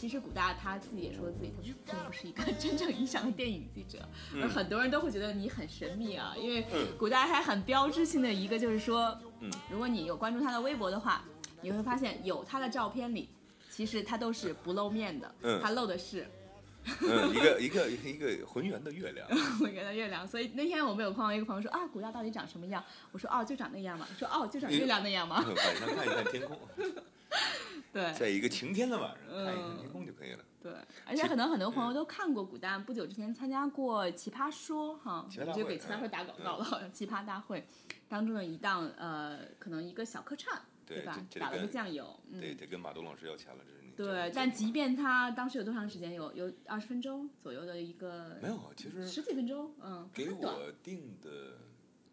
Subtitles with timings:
[0.00, 1.52] 其实古大他自己也说自己
[1.86, 3.98] 他并不是一个 真正意义上的电影记者，
[4.40, 6.64] 而很多人都会觉得你很神秘啊，因为
[6.96, 11.22] 古大还很标志性的一个就是说，嗯，如果你有关注他的微博的话，
[11.60, 13.28] 你会发现有他的照片里，
[13.68, 16.26] 其实他都是不露面的，嗯他露的是
[17.02, 19.28] 嗯，一个一个一个浑圆的月亮，
[19.60, 20.26] 浑圆的月亮。
[20.26, 22.82] 所以那天我们有碰到一个朋友说啊，古大到底长什么样？
[23.12, 24.08] 我说哦，就长那样嘛。
[24.18, 25.44] 说哦，就长月亮那样嘛。
[25.46, 26.58] 晚上看一看天空，
[27.92, 30.44] 对在一个晴天的晚上看一看嗯天空就可以了。
[30.62, 30.72] 对，
[31.06, 37.60] 而且可能很多朋友都看过古大，不久之前参加过《奇葩说》哈，就给奇葩说打广告了，《奇葩大会》
[38.08, 41.18] 当中的一档呃，可能一个小客串，对吧？
[41.38, 42.40] 打了个酱油，嗯。
[42.40, 43.90] 对，得跟马东老师要钱了，这是你。
[43.96, 46.12] 对，但即便他当时有多长时间？
[46.12, 51.56] 有有二十分钟左右的一个，没有，其实十几分钟，嗯，给，我定的，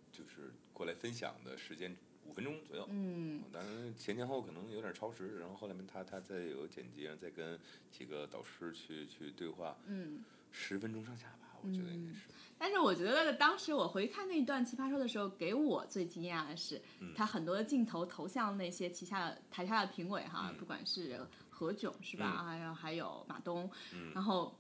[0.10, 2.07] 就是过来分享的时间五
[2.38, 2.88] 分钟左右。
[2.90, 7.60] 嗯，当然前前后可能有点超时，然后后来他他再有剪辑，然后再跟
[7.92, 10.24] 几个导师去去对话，嗯。
[10.50, 12.22] 十分钟上下吧，我觉得应该是。
[12.58, 24.56] 但是我觉得当时我回看那段《奇葩说》的时候，给我最惊讶的是，嗯他很多的镜头投向那些旗下的台下的评委哈，嗯不管是何炅是吧，还有还有马东，嗯然后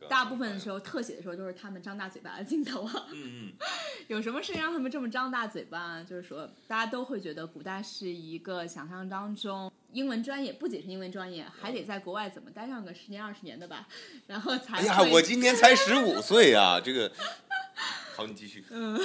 [0.00, 3.06] 各大部分的时候特写的时候都是他们张大嘴巴的镜头啊。
[3.12, 3.52] 嗯嗯，
[4.08, 6.02] 有什么事情让他们这么张大嘴巴？
[6.02, 13.86] 就是说，大家都会觉得古代是一个想象当中英文专业，不仅是英文专业，还得在国外怎么待上个十年二十年的吧，
[14.26, 17.12] 然后才哎呀，我今年才十五岁啊，这个。
[18.16, 18.64] 好，你继续。
[18.70, 18.98] 嗯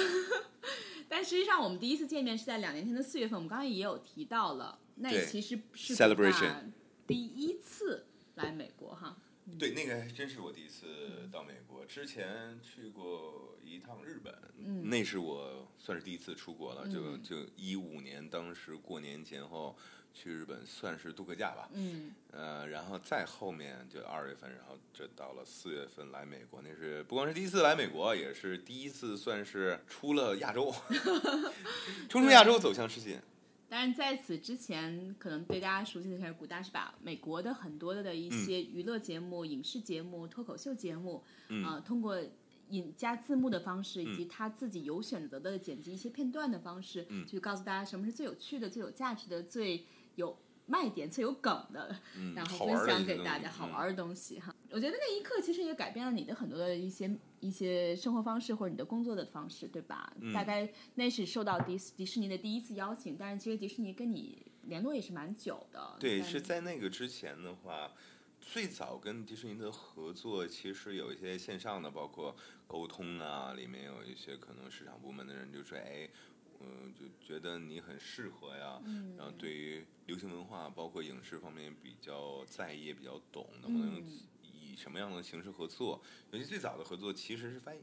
[1.08, 6.72] 但实际上，我们第一次见面是在两年前的四月份，我们刚刚也有提到了，那其实是 Celebration
[7.06, 9.16] 第一次来美国哈。
[9.58, 14.90] 对，那个还真是我第一次到美国，之前去过一趟日本，嗯。
[14.90, 17.22] 那是我算是第一次出国了，就嗯。
[17.22, 19.76] 就一五年，当时过年前后
[20.12, 21.70] 去日本，算是度个假吧。
[21.72, 22.12] 嗯。
[22.32, 30.74] 呃，然后再后面就二月份，然后就到了四月份来美国，那是不光是第一次来美国，也是第一次算是出了亚洲
[32.10, 33.22] 冲出亚洲走向世界。
[33.68, 41.64] 但是在此之前，可能对大家熟悉的是古大是把美国的很多的一些娱乐节目、影视节目、脱口秀节目，嗯。
[41.64, 42.16] 啊、通过
[42.70, 47.26] 引加字幕的方式，以及他自己有选择的剪辑一些片段的方式，嗯。
[47.26, 49.84] 去告诉大家什么是最有趣的、最有价值的、最
[50.14, 54.54] 有卖点、最有梗的，嗯，然后分享给大家好玩的东西哈。
[54.70, 60.12] 我觉得那一刻其实也改变了你的很多的一些一些生活方式或者你的工作的方式，对吧？
[60.20, 65.96] 嗯大概那是受到迪士迪士尼的第一次邀请，但是其实迪士尼跟你联络也是蛮久的。
[66.00, 67.92] 对，是在那个之前的话，
[68.40, 72.34] 最早跟迪士尼的合作，其实有一些线上的，包括
[72.66, 76.08] 沟通啊，里面有一些可能市场部门的人就说，哎，
[76.60, 86.02] 嗯、就觉得你很适合呀，嗯然后对于流行文化，包括影视方面比较在意，比较懂，能不能嗯以什么样的形式合作？
[86.30, 87.80] 尤其最早的合作其实是翻译，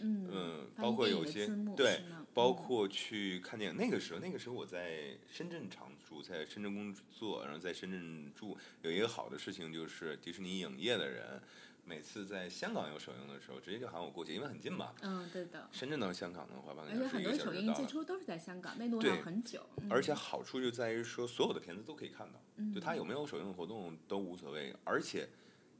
[0.00, 1.46] 嗯嗯，包括有些
[1.76, 2.02] 对，
[2.34, 3.76] 包嗯括去看电影。
[3.76, 8.56] 那个时候，那个时候我在深圳常住，在深圳工作，然后在深圳住。
[8.82, 11.40] 有一个好的事情就是，迪士尼影业的人
[11.84, 14.94] 每次在香港有首映的时候，直接就喊我过去，因为很近嘛。
[15.02, 15.68] 嗯，对的。
[15.72, 17.74] 深圳到香港的话，半个而且很多首映。
[17.74, 19.66] 最初都是在香港，内陆对上很久。
[19.80, 24.74] 嗯而且好处就在于说，所有的片子都可以看到，嗯就它有没有首映活动都无所谓。
[24.84, 25.28] 而且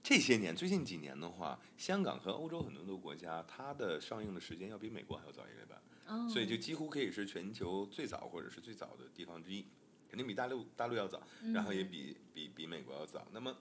[0.02, 5.76] 这些年，最近几年的话，香港和欧洲很多的国家，它的上映的时间要比美国还要早一个礼拜。
[6.08, 9.64] 哦所以就几乎可以是全球最早或者是最早的地方之一，
[10.08, 11.22] 肯定比大陆大陆要早，
[11.54, 13.24] 然后也比比比美国要早。
[13.30, 13.56] 那么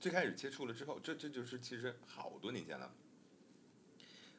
[0.00, 2.92] 最开始接触了之后，这这就是其实好多年前了。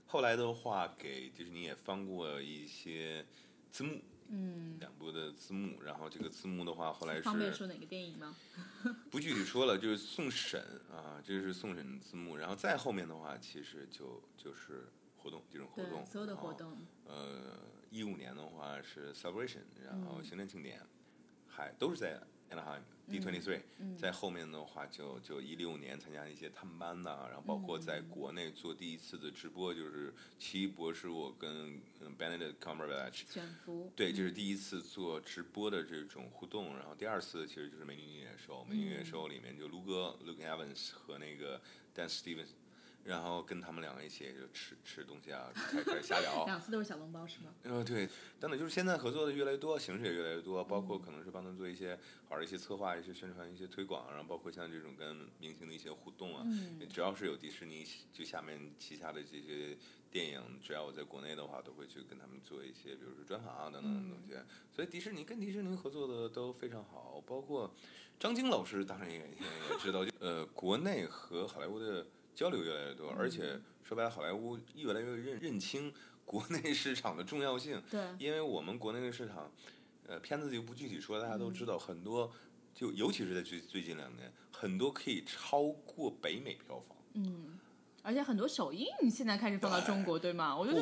[0.06, 3.25] 后来的话，给迪士尼也翻过一些
[3.69, 8.35] 字幕，嗯，两部的字幕，然后这个字幕的话，后来是方便说哪个电影吗？
[9.12, 14.87] 不具体说了，就是送审啊，这是送审字幕，然后再后面的话，其实就就是
[15.17, 16.78] 活动这种活对，动，所有的活动。
[17.05, 17.59] 呃，
[17.90, 20.81] 一五年的话是 Celebration，然后嗯行政庆典，
[21.47, 33.23] 还都是在 Anaheim D twenty three，嗯在后面的话就就一六年参加一些探班呐、然后包括在嗯国内做第一次的直播，就是奇异博士我跟嗯 Benedict Cumberbatch。
[33.32, 33.91] 选服。
[33.96, 41.61] 对，就是第一次做直播的这种互动，然后第二次其实就是《美女与野兽》，《美女与野兽》里面就卢哥 Luke Evans 和那个
[41.96, 42.50] Dan Stevens，
[43.07, 46.43] 然后跟他们两个一起就吃吃东西啊，开开始瞎聊。
[46.45, 47.53] 两次都是小笼包是吗？
[47.63, 48.05] 呃，对，
[48.37, 59.77] 等等，就是现在合作的越来越多，形式也越来越多，包括可能是帮他们做一些好的一些策划、一些宣传、一些推广，然后包括像这种跟明星的一些互动啊，嗯只要是有迪士尼就下面旗下的这些
[60.11, 64.35] 电影，只要我在国内的话，都会去跟他们做一些，比如说专访啊等等的东西。
[64.75, 67.73] 所以迪士尼跟迪士尼合作的都非常好，包括
[68.19, 72.05] 张晶老师当然也也也知道，呃，国内和好莱坞的
[72.37, 75.91] 交流越来越多，而且说白了，好莱坞越来越认 认清
[76.23, 77.81] 国内市场的重要性。
[77.89, 79.51] 对，因为我们国内的市场，
[80.05, 82.31] 呃，片子就不具体说，大家都知道，很多
[82.75, 86.95] 就尤其是在最最近两年，很多可以超过北美票房。
[87.16, 87.57] 嗯。
[88.03, 90.55] 而且很多首映现在开始放到中国，对吗？
[90.55, 90.79] 我觉得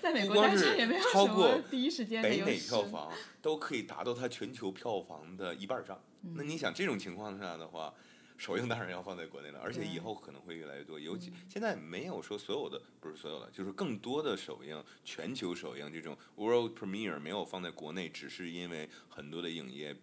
[0.00, 2.56] 在美国，不光是但是也没有超过第一时间的北美。
[2.56, 3.12] 票房
[3.42, 6.00] 都可以达到它全球票房的一半以上。
[6.22, 7.92] 嗯那你想这种情况下的话，
[8.36, 10.98] 首映当然要放在国内了， 而且以后可能会越来越多。
[10.98, 19.96] 尤其嗯现在没有说所有的，不是所有的，就是更多的首映、全球首映这种 world premiere 没有放在国内，只是因为很多的影业。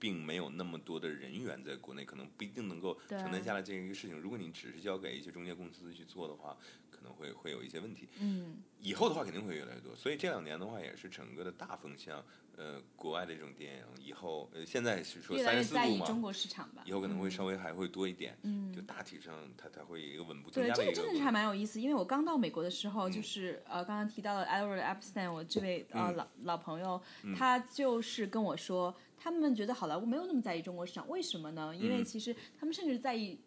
[0.00, 4.16] 并没有那么多的人员在国内，可能不一定能够承担下来这样一个事情。
[4.16, 6.56] 如果你只是交给一些中介公司去做的话，
[6.88, 8.06] 可能会会有一些问题。
[8.20, 12.24] 嗯，以后的话肯定会越来越多，所以这两年的话也是整个的大风向。
[12.58, 16.82] 呃，国外的这种电影以后，呃，现在是说越来越三十四部嘛，在意中国市场吧。
[16.84, 18.36] 以后可能会稍微还会多一点。
[18.42, 27.00] 嗯就大体上它它会有一个稳步增对，加的一个这个真的是还蛮有意思，因为我刚到美国的时候，嗯就是呃，刚刚提到的 Edward Epstein，我这位呃嗯老老朋友，
[27.36, 31.72] 他就是跟我说，他们觉得好莱坞没有那么在意中国市场，为什么呢？
[31.76, 33.38] 因为嗯其实他们甚至在意。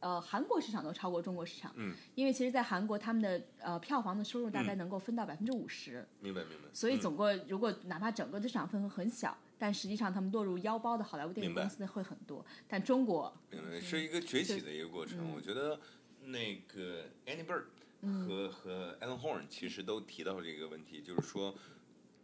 [0.00, 6.68] 呃，韩国市场都超过中国市场，嗯，因为其实，在韩国他们的呃票房的收入大概能够分到百分之五十，明白明白。
[6.72, 15.18] 所以嗯总共如果哪怕整个的市场份额很小，但实际上他们落入腰包的好莱坞电影公司的会很多，但中国明白是一个崛起的一个过程。
[15.20, 15.80] 嗯我觉得
[16.24, 17.64] 那个 Annie Bird
[18.02, 21.54] 和、和 Alan Horn 其实都提到这个问题，就是说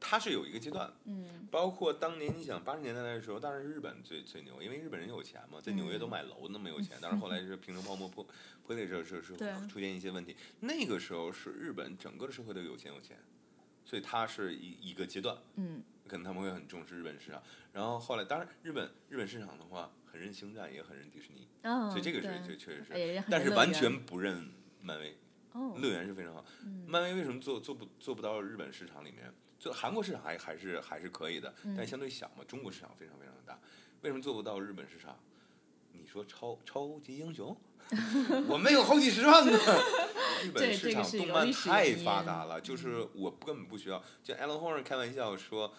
[0.03, 6.99] 它是有一个阶段，嗯，包括当年你想八十年代的时候，当然是日本最最牛，因为日本人有钱嘛，在纽约都买楼那么有钱。
[7.01, 8.27] 但是后来是平成泡沫破
[8.67, 9.35] 破裂时候，是是
[9.69, 10.37] 出现一些问题。
[10.61, 13.17] 那个时候是日本整个的社会都有钱有钱，
[13.85, 17.43] 所以它是一一个阶段，嗯，可能他们会很重视日本市场。
[17.73, 24.51] 然后后来，当然日本日本市场的话，很认星战，也很认迪士尼，嗯，所以这个是对确确实是，但是完全不认
[24.81, 25.17] 漫威。
[25.53, 26.45] 哦，乐园是非常好。
[26.65, 29.33] 嗯漫威为什么做做不做不到日本市场里面？
[29.63, 32.43] 就韩国市场还还是还是可以的，嗯但相对小嘛。
[32.49, 33.57] 中国市场非常非常大，
[34.01, 35.17] 为什么做不到日本市场？
[35.93, 37.57] 你说超超级英雄，
[38.49, 39.57] 我们有好几十万呢。
[40.43, 44.03] 日本市场动漫太发达了，就是我根本不需要。
[44.25, 45.73] 就 Alan Horn 开玩笑说，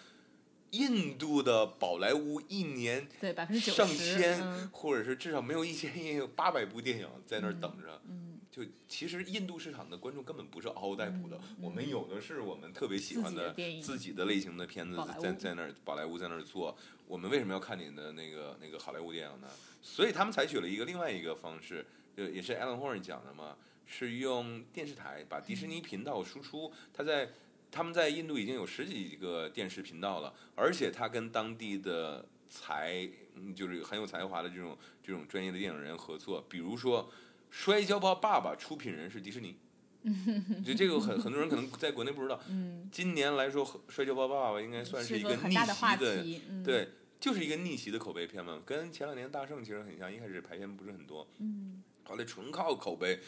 [0.72, 8.02] 印度的宝莱坞一年对百分之九上，千，嗯或者是至少没有一千，也有八百部电影在那儿等着。
[8.08, 16.78] 嗯就其实印度市场的观众根本不是嗷嗷待哺的，我们有的是我们特别喜欢嗯自己的自己的类型的片子在在那儿宝莱坞在那儿做，
[17.08, 19.48] 我们为什么要看你的那个那个好莱坞电影呢？
[19.82, 21.84] 所以他们采取了一个另外一个方式，
[22.16, 23.58] 就也是 Alan Horn 讲的嘛，
[23.88, 27.30] 是用电视台把迪士尼频道输出，他在。
[27.76, 37.04] 他们在印度已经有十几个电视频道了，而且他跟当地的才，嗯就是很有才华的这种这种专业的电影人合作，比如说
[37.54, 39.56] 《摔跤吧，爸爸》出品人是迪士尼，
[40.66, 42.40] 就这个很很多人可能在国内不知道。
[42.50, 46.90] 嗯，今年来说，《摔跤吧，爸爸》应该算是一个逆袭的，嗯，对，
[47.20, 53.20] 就是一个逆袭的口碑片嘛，跟前两年大圣其实很像，一开始排片不是很多，嗯，后来纯靠口碑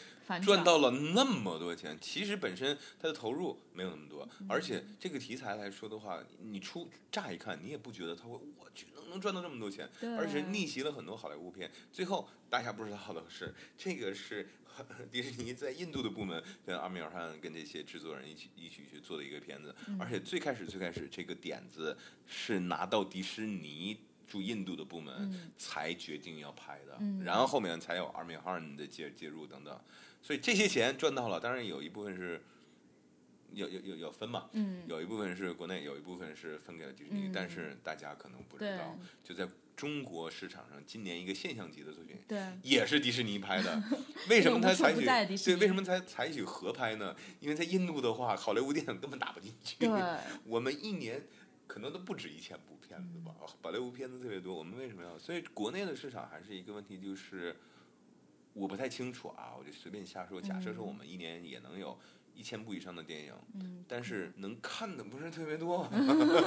[0.42, 11.70] 赚到了那么多钱，其实本身它的投入没有那么多，而且这个题材来说的话，你出乍一看你也不觉得它会，我去能能赚到这么多钱，而且逆袭了很多好莱坞片。
[11.92, 14.48] 最后大家不知道的是，这个是
[15.10, 21.96] 迪士尼在印度的部门跟阿米尔汗跟这些制作人一起一起去做的一个片子，嗯而且最开始最开始这个点子
[22.26, 23.98] 是拿到迪士尼。
[24.26, 25.50] 驻印度的部门嗯。
[25.56, 27.22] 才决定要拍的，嗯。
[27.24, 29.80] 然后后面才有阿米尔汗的介介入等等，
[30.20, 32.42] 所以这些钱赚到了，当然有一部分是
[33.52, 37.32] 有有有有分嘛，嗯，有一部分是国内，有一部分是分给了迪士尼，嗯。
[37.32, 42.16] 但是大家可能不知道，就在中国市场上，今年一个现象级的作品。
[42.26, 43.82] 对，也是迪士尼拍的，
[44.28, 45.56] 为什么他采取对？
[45.56, 47.14] 为什么才采取合拍呢？
[47.40, 49.76] 因为在印度的话，好莱坞电影根本打不进去。
[49.78, 49.90] 对，
[50.44, 51.26] 我们一年
[51.66, 54.54] 可能都不止一千部片子吧，宝莱坞片子特别多。
[54.54, 55.18] 我们为什么要？
[55.18, 57.56] 所以国内的市场还是一个问题，就是
[58.52, 60.40] 我不太清楚啊，我就随便瞎说。
[60.40, 61.98] 假设说我们一年也能有
[62.36, 65.88] 一千部以上的电影，嗯，但是能看的不是特别多。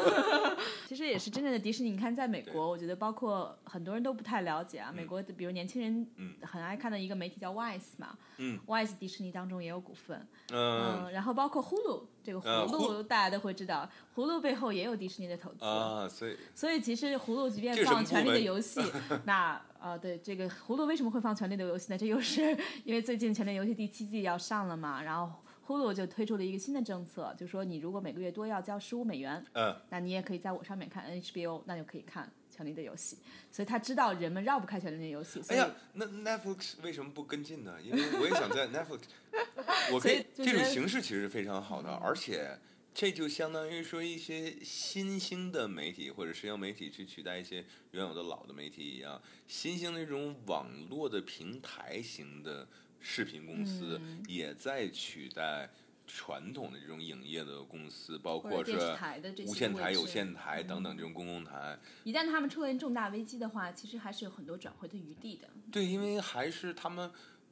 [0.88, 1.90] 其实也是真正的迪士尼。
[1.92, 4.92] 你看，在美国，我觉得包括很多人都不太了解啊。
[4.96, 18.80] 美国的，比如年轻人嗯很爱看的一个媒体叫 Wise 嘛，嗯，Wise 迪士尼当中也有股份，嗯嗯，然后包括 Hulu 这个呃 Hulu 大家都会知道，Hulu 背后也有迪士尼的投资，啊，所以所以其实葫芦即便放 《权力的游戏》，
[19.26, 21.98] 那呃，对这个葫芦为什么会放《权力的游戏》呢？
[21.98, 22.42] 这又是
[22.84, 25.32] 因为最近《权力的游戏》第七季要上了嘛，然后
[25.70, 33.16] 葫芦就推出了一个新的政策，就说你如果每个月多要交十五美元，嗯，那你也可以在我上面看 HBO，那就可以看《权力的游戏》。
[33.52, 37.78] 所以他知道人们绕不开《权力的游戏》，所以、哎呀，那 Netflix 为什么不跟进呢？
[37.84, 39.02] 因为我也想在 Netflix，
[39.94, 42.58] 我可所以以这种形式其实是非常好的，而且
[42.92, 52.68] 这就相当于说一些新兴的媒体或者社交媒体去取代一些原有的老的媒体一样，新兴的这种网络的平台型的
[53.00, 55.70] 视频公司嗯也在取代。
[56.12, 58.72] 传统的这种影业的公司，包括是
[59.46, 65.48] 无线台、有线台等等这种公共台，一旦他们出现重大危机的话，其实还是有很多转回的余地的。
[65.72, 67.12] 对，因为还是他们，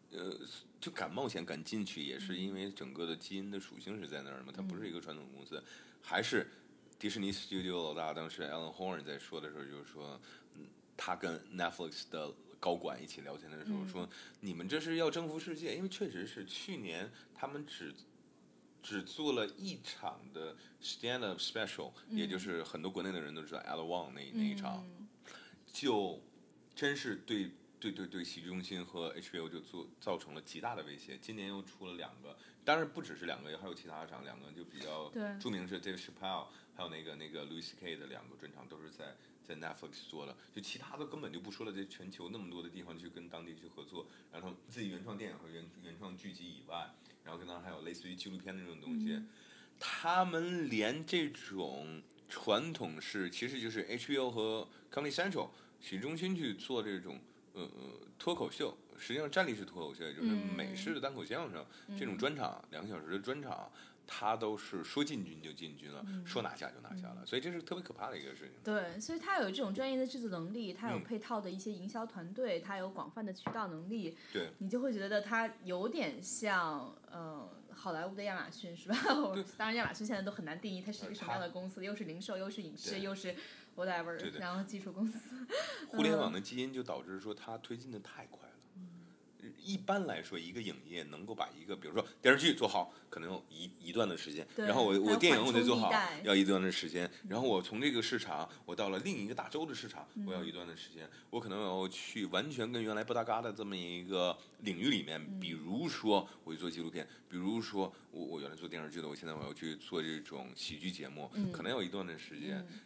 [0.09, 0.39] 呃，
[0.81, 4.51] 就敢冒险敢进去，也是因为整个的基因的属性是在那儿嘛。
[4.51, 5.63] 它不是一个传统公司，
[6.01, 6.49] 还是
[6.97, 10.19] 迪士尼 Studio 老大当时 Alan Horn 在说的时候，就是说，
[10.55, 10.65] 嗯，
[10.97, 14.07] 他跟 Netflix 的高管一起聊天的时候说，
[14.41, 17.93] 你们这是要征服世界，因为确实是去年他们只。
[18.83, 25.09] 只做了一场的 stand up special，、也就是很多国内的人都知道 Ella Wong 那那一场，嗯
[25.73, 26.21] 就
[26.73, 31.17] 真是对对对对喜剧中心和 HBO 就做造成了极大的威胁。
[31.21, 37.97] 今年又出了两个，当然不只是两个，还有其他场，两个就比较著名的是 Dave Chappelle，还有那个那个 Louis C.K.
[37.97, 49.23] 的两个专场都是在在 Netflix 做的，就其他的根本就不说了，在全球那么多的地方去跟当地去合作，然后自己原创电影和原原创剧集以外，然后跟当然还有类似于纪录片的这种东西，
[49.79, 55.49] 他们连这种传统是其实就是 HBO 和 Comedy Central
[55.79, 57.19] 洗浴中心去做这种
[57.53, 60.55] 呃呃脱口秀，实际上站立式脱口秀，也就是嗯。
[60.55, 61.65] 美式的单口相声、
[61.97, 63.71] 这种专场，两个小时的专场，
[64.07, 68.53] 它都是说进军就进军了，说拿下就拿下了，所以这是特别可怕的一个事情。
[68.63, 78.97] 对，所以他有这种专业的制作能力，他有嗯配套的一些营销团队，他有广泛的渠道能力，对，你就会觉得他有点像呃好莱坞的亚马逊是吧？
[79.57, 83.35] 当然亚马逊现在都很难定义它是一个什么样的公司，又是零售，又是影视，又是
[83.75, 85.45] whatever，然后技术公司。
[85.89, 88.46] 互联网的基因就导致说它推进的太快了。
[89.63, 95.91] 一般来说，一个影业能够把一个，比如说电视剧做好，可能有一一段的时间，对然后我我电影我得做好，
[96.23, 112.57] 要一段的时间，然后我从这个市场，我到了另一个大洲的市场，我嗯要一段的时间，我可能要去完全跟原来不搭嘎的这么一个领域里面，嗯比如说我去做纪录片，比如说我我原来做电视剧的，我现在我要去做这种喜剧节目，可能要一段的时间。
[112.69, 112.79] 嗯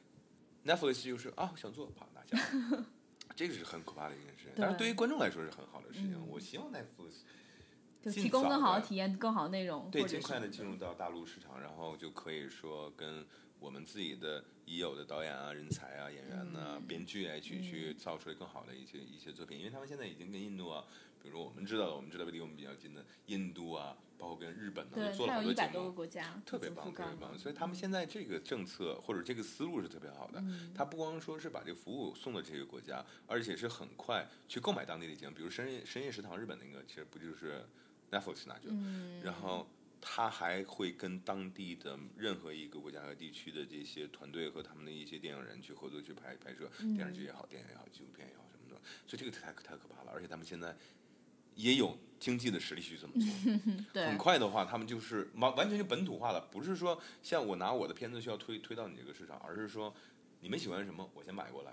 [0.63, 2.85] Netflix 就是啊，想做，啪拿下了，
[3.35, 4.53] 这个是很可怕的一件事情。
[4.55, 6.13] 但是对于观众来说是很好的事情。
[6.13, 7.21] 嗯我希望 Netflix
[8.01, 13.25] 就提供更好的体验、更好的内容，对尽快的进入到大陆市场，然后就可以说跟
[13.59, 19.57] 我们自己的已有的导演啊、人才啊、演员呐、嗯编剧啊一起去造出来更好的一些一些作品。
[19.59, 20.83] 因为他们现在已经跟印度啊，
[21.21, 25.91] 比如说我们知道的，我们知道离我们比较近的印度啊，包括跟日本呢、做了它好多节目有一百多个。
[25.91, 30.39] 国家特别棒，特别棒，所以他们现在这个政策或者这个思路是特别好的。
[30.39, 30.71] 嗯。
[30.73, 37.63] 他不光说是把这个服务送到这个国家，而且是很快去购买当地的节目，比如深夜深夜食堂日本那个，其实不就是
[38.09, 39.67] Netflix 拿去了，嗯，然后
[39.99, 46.95] 他还会跟当地的任何一个国家和地区的这些团队和他们的一些电影人去合作去拍拍摄嗯。
[46.95, 50.75] 电视剧也好，电影也好，纪录片也好什么的，所以这个太太可怕了，而且他们现在
[51.55, 53.93] 也有经济的实力去这么做。
[54.05, 59.93] 很，快的话，他们就是完完全就本土化了，不是说像我拿我的片子需要推推到你这个市场，而是说
[60.39, 61.71] 你们喜欢什么，我先买过来，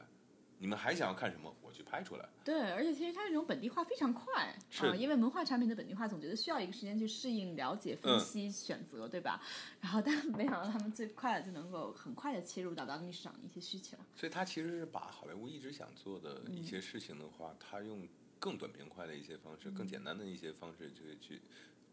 [0.59, 2.29] 你们还想要看什么，我去拍出来。
[2.45, 9.43] 对，而且其实它这种本地化非常快是啊，因为文化产品的本地化总觉得需要一个时间去适应、了解、分嗯析、选择，对吧？
[9.81, 13.99] 然后，但没想到他们最快的就能够很快的切入到当地市场的一些需求。
[14.17, 18.09] 所以他其实是把好莱坞一直想做的嗯一些事情的话，他用
[18.39, 21.41] 更短平快的一些方式、更简单的一些方式去去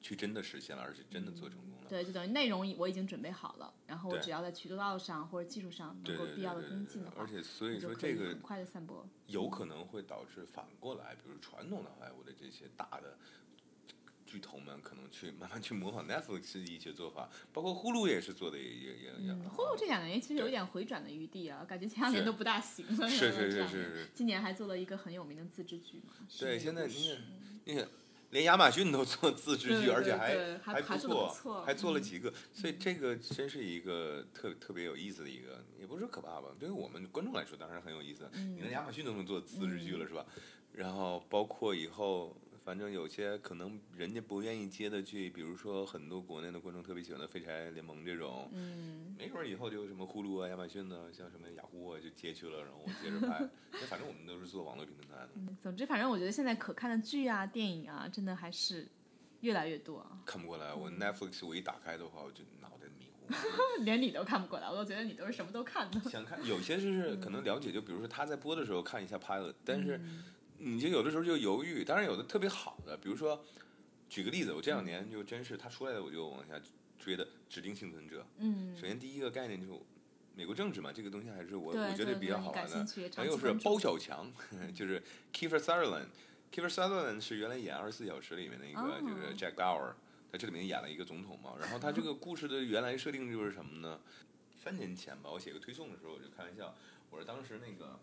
[0.02, 1.88] 去真的实现了，而且真的做成功了。
[1.90, 9.08] 对，就等于内容我已经准备好了，然后我只要在渠道上或者技术上能够必要的跟进的话，而且所以说这个很快的散播。
[9.28, 13.18] 有可能会导致反过来，比如传统的好莱坞的这些大的
[14.36, 23.10] 巨头们，可能去慢慢去模仿 Netflix 的一些做法，包括呼噜也是做的也也也呼噜这两年其实有对点回转的余地啊，感觉前两年都不大行了。
[23.10, 26.14] 是是是是是，今年还做了一个很有名的自制剧嘛。
[26.38, 27.18] 对，现在你看，
[27.64, 27.88] 你看
[28.32, 36.50] 连亚马逊都做自制剧，而且还还不错还做了嗯几个，所以这个真是一个特特别有意思的一个，也不是可怕吧？
[36.60, 38.30] 对于我们观众来说，当然很有意思。
[38.34, 40.26] 嗯你连亚马逊都能做自制剧了，是吧？
[40.74, 42.36] 然后包括以后，
[42.66, 53.48] 反正有些可能人家不愿意接的剧，比如说很多国内的观众特别喜欢的《废柴联盟》这种，嗯，没准儿以后就什么呼噜啊、亚马逊呢，像什么雅虎啊就接去了，然后我接着拍。
[53.72, 55.30] 那反正我们都是做网络平台的，
[55.62, 58.88] 总之，反正我觉得现在可看的剧啊、电影啊，真的还是
[59.42, 60.74] 越来越多啊，看不过来。
[60.74, 63.32] 我 Netflix 我一打开的话，我就脑袋迷糊。
[63.86, 66.00] 连你都看不过来，我都觉得你都是什么都看的。
[66.10, 70.24] 想看有些就是可能了解，就比如说他在播的时候看一下 pilot，但是嗯
[70.58, 71.84] 你就有的时候就犹豫。
[71.84, 73.44] 当然有的特别好的，比如说
[74.10, 76.60] 举个例子，我这两年就真是他出来的我就往下
[77.00, 78.22] 追的《指定幸存者》。
[78.38, 79.80] 嗯，首先第一个概念就是
[80.36, 82.86] 美国政治嘛，这个东西还是我我觉得比较好玩的。
[83.16, 84.32] 还有是包小强，
[84.76, 85.02] 就是
[85.34, 86.08] Kiefer Sutherland。
[86.52, 89.94] Kiefer Sutherland 是原来演《二十四小时》里面的一个，哦就是 Jack Bauer，
[90.32, 91.54] 他这里面演了一个总统嘛。
[91.60, 94.00] 然后他这个故事的原来设定就是什么呢？
[94.56, 96.74] 三年前吧，我写个推送的时候，我就开玩笑，
[97.10, 98.00] 我说当时那个老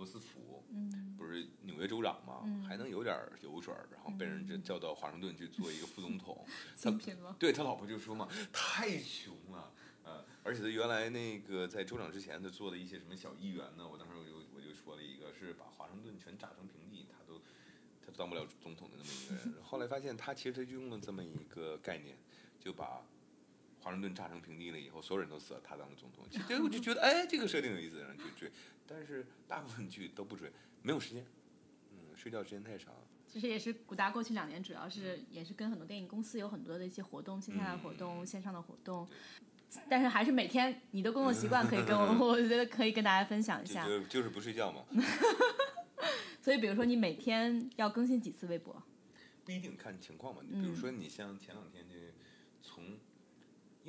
[0.00, 6.42] 罗斯福嗯不是纽约州长嘛，嗯还能有点油水儿，然后被人就叫到华盛顿去做一个副总统。
[6.74, 7.36] 精品吗？
[7.38, 9.70] 对他老婆就说嘛，太穷了，
[10.04, 17.38] 呃，而且他原来那个在州长之前，他做的一些什么小议员呢，我当时我就我就说了一个是把华盛顿全炸成平地，他都
[18.00, 19.62] 他都当不了总统的那么一个人。
[19.62, 22.16] 后来发现他其实他就用了这么一个概念，
[22.58, 23.04] 就把
[23.80, 26.24] 华盛顿炸成平地了以后，所有人都死了，他当了总统。
[26.30, 28.50] 其实我就觉得，哎，这个设定有意思，让人去追。
[28.86, 30.50] 但是大部分剧都不追，
[30.82, 31.24] 没有时间，
[31.92, 33.00] 嗯，睡觉时间太长了。
[33.26, 39.08] 其实也是古达过去两年主要是也是跟很多电影公司有很多的一些活动，线下的活动、线上的活动。
[39.88, 43.86] 但是还是每天你的工作习惯可以跟我， 我觉得可以跟大家分享一下。
[43.86, 44.84] 就就就是不睡觉嘛，
[46.42, 48.82] 所以比如说你每天要更新几次微博？
[49.44, 50.42] 不一定看情况嘛。
[50.44, 51.94] 你比如说你像前两天就
[52.60, 52.98] 从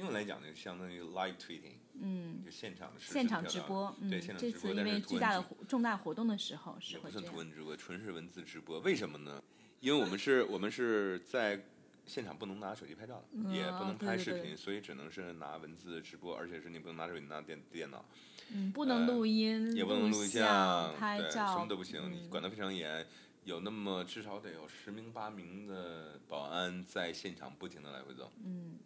[0.02, 7.24] 英文来讲，就相当于 live tweeting，嗯，就现场的现场直播，嗯，对现场这次因直播但是为巨大的重大活动的时候是也不算。
[7.24, 8.80] 图文直播，纯是文字直播。
[8.80, 9.44] 为什么呢？
[9.80, 11.64] 因为我们是 我们是在
[12.08, 18.04] 现场不能拿手机拍照的，嗯也不能对对对拍视频，所以只能是拿文字直播，而且是你不能拿手机拿电电脑，
[18.52, 23.06] 嗯，不能录音，呃也不能录像、像，对，拍照，什么都不行，你嗯管得非常严。
[23.44, 28.78] 有那么至少得有十名八名的保安在现场不停的来回走，嗯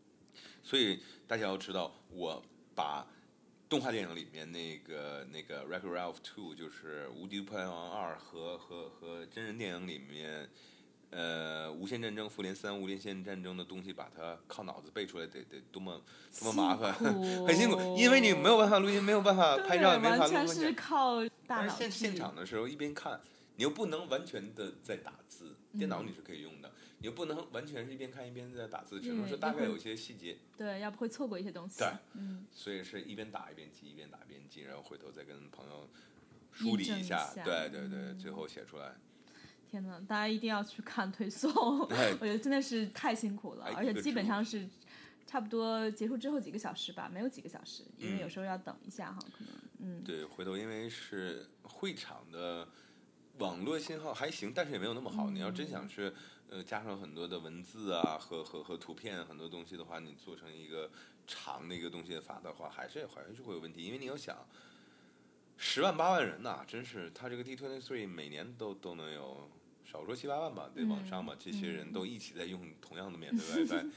[0.66, 2.42] 所以大家要知道，我
[2.74, 3.06] 把
[3.70, 10.50] 动画电影里面那个那个《Ralph 2》就是《无敌破坏王二》和和和真人电影里面，
[11.12, 16.02] 呃，《无限战争》《复联三》《无限战争》的东西，把它靠脑子背出来，得得多么
[16.40, 20.74] 多么麻烦，苦很辛苦，因为你没有办法录音，没有办法拍照，也没法完全是。
[20.74, 23.22] 靠大但脑现现场的时候一边看，
[23.58, 30.38] 你又不能完全的在打字，电脑你是可以用的，你又不能完全是一边看一边在打字，只能对一会儿是大概有些细节。
[30.58, 31.80] 对，要不会错过一些东西。
[31.80, 35.90] 对嗯，所以是一边打一边记，一边打一边记，然后回头再跟朋友
[36.52, 38.96] 梳理一下，对对对，嗯最后写出来。
[39.70, 41.52] 天呐，大家一定要去看推送，
[41.88, 44.68] 哎我觉得真的是太辛苦了哎，而且基本上是
[45.26, 52.68] 差不多结束之后几个小时吧，没有几个小时，因为嗯有时候要等一下哈，可能嗯对，回头因为是会场的
[53.40, 55.30] 网络信号还行，但是也没有那么好。
[55.30, 56.14] 你要真想是
[56.50, 60.90] 呃加上很多的文字啊和和和图片很多东西的话，你做成一个
[61.28, 64.38] 长的一个东西发的话，还是还是会有问题，因为你要想。
[65.58, 69.50] 十万八万人呐、真是他这个 D twenty three 每年都都能有，
[69.86, 71.34] 少说七八万吧，对网上吧。
[71.40, 73.90] 这些人都一起在用同样的免费 WiFi，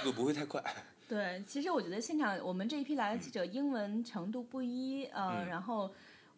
[0.00, 0.64] 速度不会太快。
[1.06, 5.92] 对，其实我觉得现场我们这一批来的记者英文程度不一，呃，嗯然后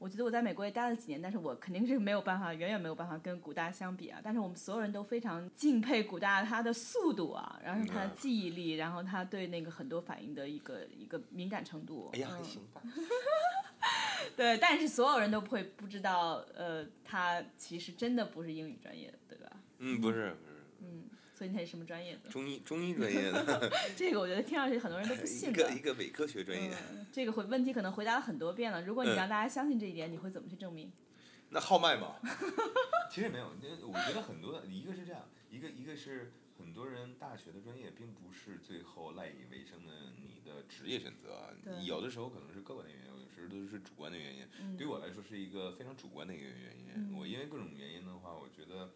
[0.05, 4.21] 我觉得我在美国也待了几年，但是我肯定是没有办法，远远没有办法跟古大相比啊。
[4.23, 12.11] 但是我们所有人都非常敬佩古大他的速度啊，然后他的嗯记忆力，然后他对那个很多反应的一个一个敏感程度。
[12.12, 12.83] 哎呀，还嗯行吧。
[14.37, 19.57] 对，但是所有人都不会不知道，呃，他其实真的不是英语专业的，对吧？
[19.79, 20.37] 嗯，不是不是，
[20.83, 22.31] 嗯，所以你是什么专业的？
[22.31, 25.75] 中医中医专业的， 这个我觉得听上去很多人都不信的个。
[25.75, 26.70] 一个伪科学专业。
[26.92, 28.83] 嗯，这个回问题可能回答了很多遍了。
[28.83, 30.92] 如果你嗯让大家相信这一点，你会怎么去证明？
[31.51, 32.16] 那号脉嘛，
[33.11, 33.53] 其实没有。
[33.61, 44.44] 那我觉得很多，一个是这样，一个一个是很多人大学的专业并不是最后赖以为生的你的职业选择，对有的时候可能是客观的原因，有时候都是主观的原因。
[44.61, 46.90] 嗯对于我来说是一个非常主观的一个原因。
[46.94, 48.90] 嗯我因为各种原因的话，我觉得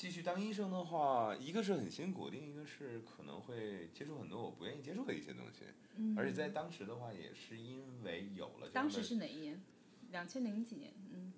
[0.00, 5.64] 继续当医生的话，一个是很辛苦，另一个是可能会接触很多我不愿意接触的一些东西。
[5.96, 9.60] 嗯，而且在当时的话，也是因为有了当时是哪一年？
[10.10, 10.90] 两千零几年？
[11.12, 11.34] 嗯，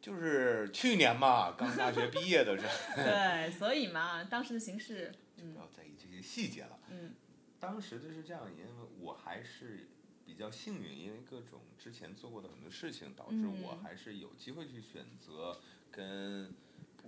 [0.00, 2.72] 就是去年嘛，刚大学毕业的时候。
[3.00, 6.80] 对，所以嘛，当时的形势，就不要在意这些细节了。
[6.90, 7.14] 嗯
[7.60, 9.86] 当时就是这样，因为我还是
[10.26, 15.60] 比较幸运，因为各种之前做过的很多事情，导致我嗯还是有机会去选择
[15.92, 16.52] 跟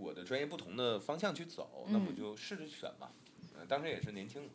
[0.00, 3.10] 我的专业不同的方向去走，那嗯我就试着选嘛。
[3.56, 4.48] 呃，当时也是年轻，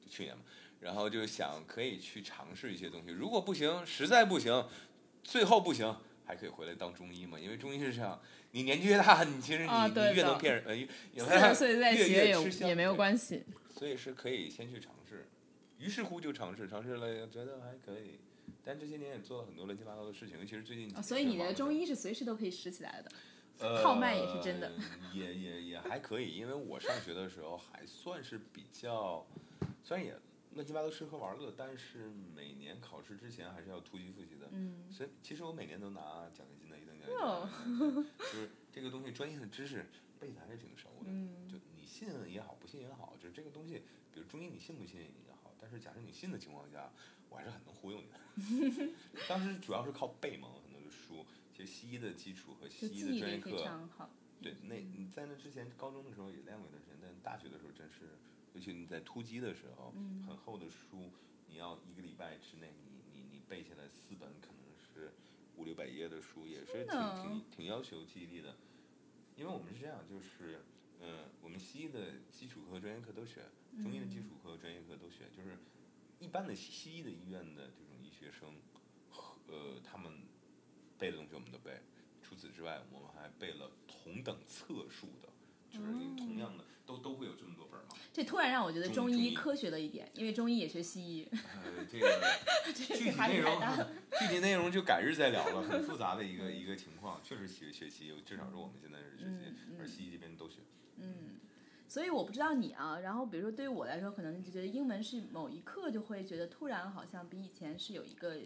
[0.00, 0.42] 就去年嘛，
[0.80, 4.66] 然后就想可以去尝试一些东西，如果不行，实在不行，
[5.22, 5.94] 最后不行。
[6.24, 7.40] 还可以回来当中医嘛？
[7.40, 8.20] 因为中医是这样，
[8.50, 10.86] 你年纪越大，你其实你、你越能骗人，呃，越
[11.24, 13.42] 四十岁再学也也没有关系。
[13.70, 15.26] 所以是可以先去尝试。
[15.78, 18.20] 于是乎就尝试，尝试了觉得还可以，
[18.62, 23.10] 但这些年也做了很多乱七八糟的事情，尤其是最近所以你的中医医是随时都可以拾起来的。
[23.60, 24.70] 呃号脉也是真的，
[25.12, 29.26] 也也也还可以，因为我上学的时候还算是比较，
[29.82, 30.16] 虽然也
[30.54, 34.48] 乱七八糟吃喝玩乐，但是每年考试之前还是要突击复习的。
[34.52, 36.00] 嗯，所以其实我每年都拿
[36.34, 39.86] 奖学金的，一等奖学哦金， 就是这个东西专业的知识
[40.18, 41.06] 背的还是挺熟的。
[41.06, 46.90] 嗯就你信也好，不信也好，就是这个东西，比如中医你信不信也好，但是假设你信的情况下，
[47.28, 48.92] 我还是很能忽悠你的。
[49.28, 51.24] 当时主要是靠背嘛，很多的书，
[51.58, 53.50] 其实西医的基础和西医的专业课，
[54.40, 58.16] 对，那你在那之前高中的时候也练过一段时间，但大学的时候真是，
[58.54, 60.22] 尤其你在突击的时候，嗯。
[60.22, 61.10] 很厚的书，
[61.48, 65.12] 你要一个礼拜之内，你你你背下来四本可能是
[65.56, 68.54] 五六百页的书，也是挺挺挺要求记忆力的。
[69.34, 70.62] 因为我们是这样，就是，
[71.00, 73.42] 嗯、我们西医的基础课和专业课都学，
[73.82, 75.58] 中医的基础课和专业课都学，就是
[76.20, 78.54] 一般的西西医的医院的这种医学生，
[79.48, 80.12] 呃，他们
[80.98, 81.70] 背的东西我们都背。
[82.22, 85.28] 除此之外，我们还背了同等册数的，
[85.70, 87.96] 就是你同样的都都会有这么多本儿嘛。
[88.12, 92.20] 这突然让我觉得中中医科学了一点，因为中医也学西医，呃，这个
[92.74, 93.58] 具体内容。
[94.20, 97.20] 具体内容就改日再聊了，很 复杂的一个一个情况。
[97.24, 100.56] 确实学学习，至少是我们现在是学习，嗯而西医这边都学。
[100.96, 101.38] 嗯，
[101.88, 108.36] 所以我不知道你啊，然后比如说对于我来说，可能就觉得英文是某一刻就会觉得突然好像比以前是有一个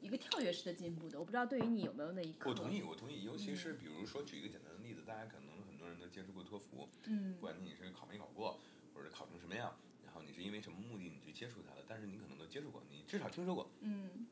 [0.00, 1.18] 一个跳跃式的进步的。
[1.18, 2.50] 我不知道对于你有没有那一刻？
[2.50, 8.58] 我同意，我同意，尤其是比如说举一个简单的例子，大家可能很多人都接触过托福，嗯不管你是考没考过，
[8.94, 13.70] 或者考成什么样，然后你是因为什么目的你去接触它的，但是你可能都接触过，你至少听说过。
[13.80, 14.26] 嗯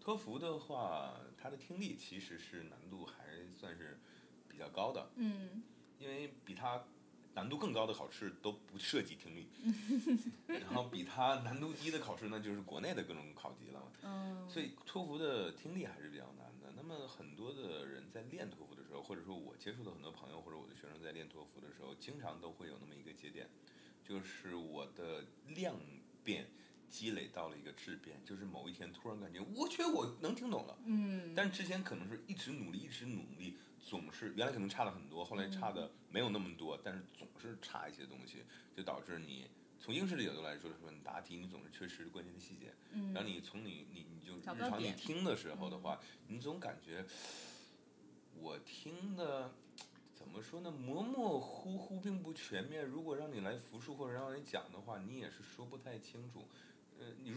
[0.00, 3.98] 托福的话，它的听力其实是难度还算是
[4.48, 5.62] 比较高的，嗯
[5.98, 6.84] 因为比它
[7.34, 9.48] 难度更高的考试都不涉及听力，
[10.46, 13.86] 然后比它难度低的考试那就是国内的各种考级了嘛。
[14.02, 16.72] 嗯，所以托福的听力还是比较难的。
[16.76, 23.48] 那么很多的人在练托福的时候，或者说我接触的很多朋友或者我的学生在练托福的时候，经常都会有那么一个节点，
[24.06, 25.74] 就是我的量
[26.22, 26.46] 变
[26.88, 38.42] 积累到了一个质变，就是某一天突然感觉我去我能听懂了，嗯但之前可能是一直努力一直努力，总是原来可能差了很多，后来差的没有那么多，但是总是差一些东西，
[38.74, 39.46] 就导致你。
[39.78, 47.04] 从应试的角度来说说，你答题你总是缺失关键的细节，嗯然后你从你你你就日常你听的时候的话，你总感觉
[48.34, 49.52] 我听的
[50.14, 52.82] 怎么说呢，模模糊糊，并不全面。
[52.82, 56.48] 如果让你来复述或者让你讲的话，你也是说不太清楚。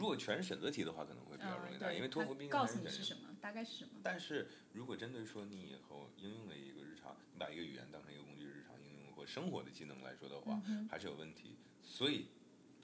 [0.07, 3.99] 如果全是选择题的话，可能会比较容易嗯，答，对，因为托福毕竟告诉你还是什么，大概是什么。
[4.01, 11.57] 但是如果针对说你以后应用的一个日常，你把一个语言当成一个工具，日常应用或生活的技能来说的话，嗯还是有问题。
[11.83, 12.27] 所以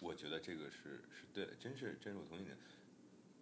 [0.01, 2.57] 我觉得这个是是对的，真是真是我同意的。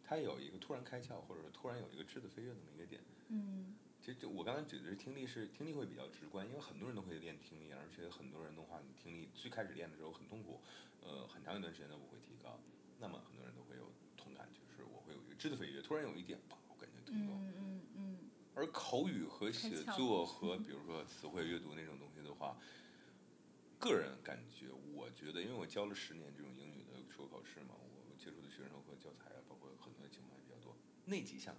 [0.04, 3.02] 它有一个突然开窍，或者说突然有一个质的飞跃这么一个点。
[3.30, 10.62] 嗯其实就我刚才指的是听力是听力会比较直观，因为很多人都会练听力，而且很多人的话，你听力最开始练的时候很痛苦，
[11.02, 12.60] 呃，很长一段时间都不会提高。
[13.02, 17.36] 那么很多人都会有同感，就是我会有一个质的飞跃，突然有一点，吧，我感觉听懂。
[17.44, 18.18] 嗯嗯嗯。
[18.54, 22.56] 而口语和写作和比如说词汇阅读那种东西的话，
[23.80, 31.56] 个人感觉，我觉得，因为我教了十年这种英语的说考试嘛，我接触的学生和教材啊，包括很多情况也比较多，那几项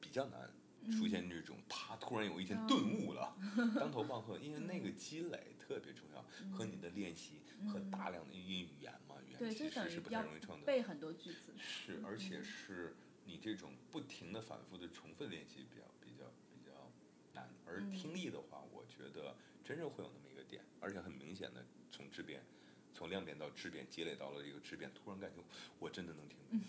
[0.00, 0.50] 比较难
[0.90, 3.36] 出现这种他突然有一天顿悟了，
[3.78, 8.92] 当头棒喝，因为那个积累特别重要，和你的练习和大量的英语语言
[9.40, 10.66] 对，言就其实是不太等于要容易创造。
[10.66, 11.52] 背很多句子。
[11.56, 16.92] 是，而且是你这种不停的反复的重复练习比较比较比较
[17.32, 22.42] 难，而听力的话，我觉得真正会有那么一个点，而且很明显的从质变，
[22.92, 25.42] 从量变到质变，积累到了一个质变，突然感觉
[25.78, 26.60] 我真的能听懂。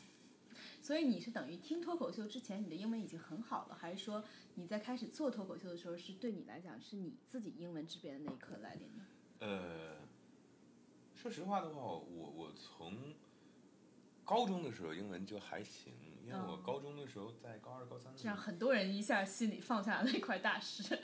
[0.82, 4.24] 所以你是等于听脱口秀之前，你的英文已经很好了，还是说
[4.56, 9.04] 你在开始做脱口秀的时候，是对你来讲是你自己英文质变的那一刻来临的？
[9.40, 9.98] 呃，
[11.22, 12.98] 说实话的话，我我从
[14.26, 15.94] 高中的时候英文就还行，
[16.26, 20.82] 因为我嗯高中的时候在高二、高三的时候，很多人一下心里放下了那块大石。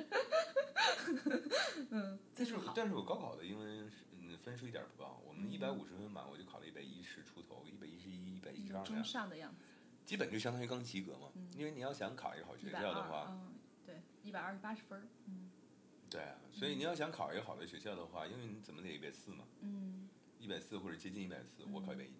[1.91, 2.55] 嗯，但是。
[2.75, 9.61] 但是我高考的英文嗯分数一点儿不高，我们一百嗯五十分满，我就考了一百一十出头，一百一十一、一百一十二中样，上的样子，
[10.03, 11.29] 基本就相当于刚及格嘛。
[11.35, 13.53] 嗯因为你要想考一个好学校的话，嗯，
[13.85, 15.46] 对，一百二十八十分，嗯
[16.09, 22.11] 对啊，所以你要想考一个好的学校的话，因为你怎么得一百四嘛，嗯一百四或者接近一百四，我考一百一。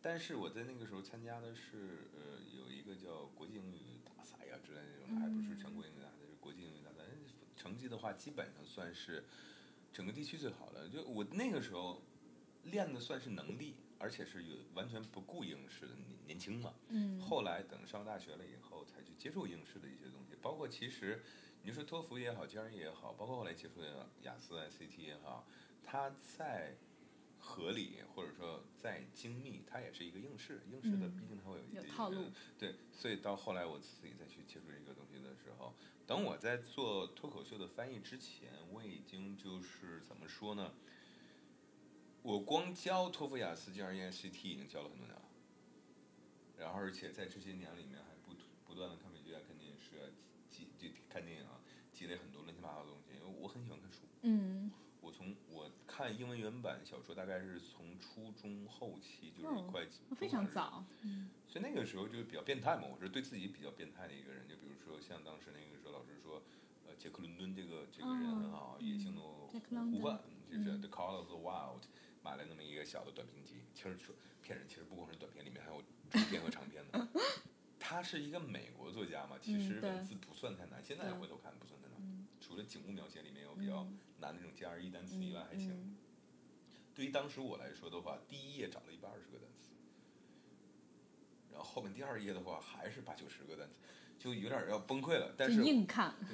[0.00, 6.98] 但是我在那个时候参加的是呃有一个叫国际英语大赛呀、之类的那种，还不是全国英语大赛，是国际英语大赛。
[7.54, 9.24] 成绩的话，基本上算是
[9.92, 10.88] 整个地区最好的。
[10.88, 12.02] 就我那个时候
[12.64, 16.74] 练的算是能力，而且是有完全不顾应试的年年轻嘛。
[16.88, 21.22] 嗯，后来等上大学了以后，才去接触应试的一些东西，包括其实
[21.64, 25.46] 你说托福也好，GRE 也好，包括后来接触的雅思、ICT 也好，
[25.84, 26.76] 它在
[27.38, 35.74] 合理或者说再精密，它也是一个应试，应试的嗯毕竟它会有一定有套路对，所以到后来我自己再去接触这个东西的时候，
[36.06, 40.72] 等我在做脱口秀的翻译之前，我已经就是怎么说呢？
[42.22, 45.22] 我光教托福、雅思、GRE、SAT 已经教了很多年了。
[46.56, 48.32] 然后而且在这些年里面还不
[48.64, 49.11] 不断的看
[50.88, 51.60] 就看电影啊，
[51.92, 53.14] 积累很多乱七八糟的东西。
[53.14, 59.84] 因为我很喜欢看书，嗯我从我看英文原版小说大概是从初中后期，就是哦快
[60.16, 62.84] 非常，早，嗯所以那个时候就是比较变态嘛。
[62.86, 66.40] 我是对自己比较变态的一个人，就比如说像当时那个时候老师说，
[66.86, 71.82] 呃，杰克伦敦这个这个人很好，哦野性的呼唤，就是嗯 The Call of the Wild，
[72.22, 77.08] 买了那么一个小的短评集，其实说骗人，其实不光是短片，里面还有中篇和长篇的。
[77.84, 85.72] 他是一个美国作家嘛，其实文字不算太难，现在回头看不算太难，嗯除了景物描写里面有比较嗯难的那种 GRE 单词以外还行。
[85.72, 85.96] 嗯
[86.94, 89.70] 对于当时我来说的话，第一页找了一百二十个单词，
[91.50, 93.74] 然后后面第二页的话还是八九十个单词，
[94.18, 95.34] 就有点要崩溃了。
[95.34, 96.26] 但是硬看的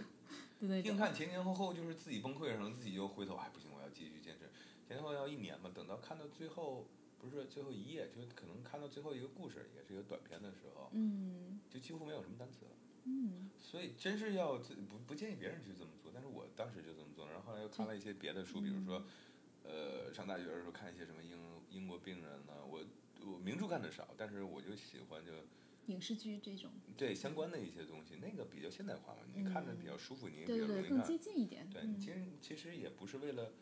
[0.58, 4.50] 那种，硬看前前后后就是自己崩溃，然后自己又回头，哎不行，我要继续坚持。
[4.88, 11.60] 前前后后要一年嘛，等到看到最后，不是最后一页，就可能看到最后一个故事，也是一个短篇的时候，嗯。
[11.68, 12.70] 就几乎没有什么单词了。
[13.04, 13.50] 嗯。
[13.58, 19.04] 所以真是要自不不建议别人去这么做，但是我当时就这么做，然后后来又看了一些别的书，比如说，
[19.64, 21.38] 呃，上大学的时候看一些什么英
[21.70, 22.84] 英国病人呢，我
[23.26, 25.32] 我名著看的少，但是我就喜欢就
[25.86, 31.06] 影视剧这种，对相关的一些东西，那个比较现代化嘛，你看着比较舒服，你也比对对对，更较容易看。
[31.08, 33.52] 接近一点，对，嗯其实其实也不是为了，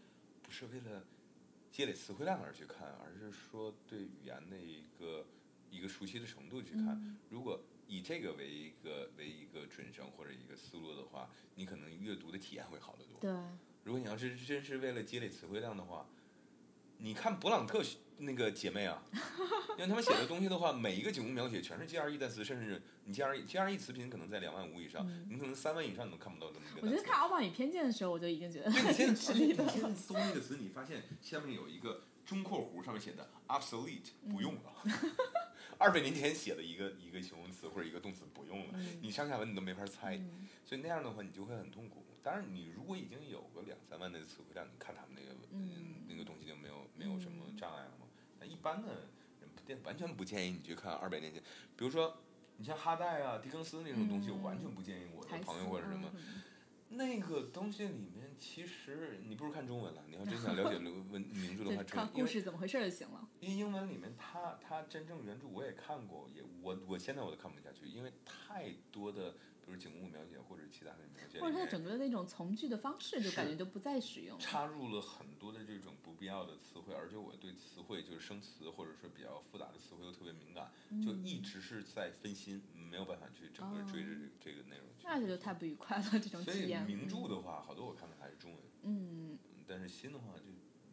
[0.43, 1.05] 不是为了
[1.77, 5.27] 积累词汇量而去看，而是说对语言的一个
[5.71, 6.87] 一个熟悉的程度去看。
[7.05, 13.21] 嗯如果以这个为一个为一个准绳或者一个思路的话，你可能阅读的体验会好得多。
[13.21, 13.31] 对，
[13.85, 16.09] 如果你要是真是为了积累词汇量的话，
[16.97, 17.83] 你看勃朗特
[18.19, 19.03] 那个姐妹啊，
[19.77, 34.83] 因为他们写的东西的话，每一个景物描写全是 GRE 单词，甚至你 GRE GRE 词频可能在两万五以上，你可能三万以上你都看不到这么一个我觉得看《傲慢与偏见》的时候，我就已经觉得对，你现在吃力的你现在搜那个词，你发现下面有一个中括弧，上面写的 obsolete 不用了。
[35.79, 42.03] 二百年前写的一个一个形容词或者一个动词不用了，嗯你上下文你都没法猜，嗯所以那样的话你就会很痛苦。
[42.23, 48.06] 当然，你如果已经有个两三万的词汇量，你看他们那个、嗯那个东西就没有没有什么障碍了嘛。
[48.67, 48.89] 般的
[49.41, 51.41] 人不建完全不建议你去看二百年前，
[51.77, 52.17] 比如说
[52.57, 56.11] 你像哈代啊、狄更斯那种东西，嗯我完全不建议我的朋友或者什么。
[56.17, 56.43] 嗯
[56.89, 60.05] 那个东西里面，其实你不如看中文了。
[60.09, 63.29] 你要真想了解文名著的 对，话，看故事怎么回事就行了。
[63.41, 69.35] 因为英文里面它它真正原著我也看过，也我我现在我都看不下去，因为太多的
[69.67, 74.39] 比如景物描写或者其他的描写或者它整个的那种从句的方式，就感觉都不再使用。
[74.39, 80.71] 插入了很多的这种不必要的词汇，而且我对词汇就是生词或者说比较复杂的词汇又特别敏感，
[81.05, 85.05] 就嗯一直是在分心，没有办法去整个追着这个这个内容去。
[85.05, 86.87] 那这就太不愉快了，这种所以体验。
[86.87, 88.61] 名著的话，好多我看的还是中文。
[88.83, 90.45] 嗯，但是新的话，就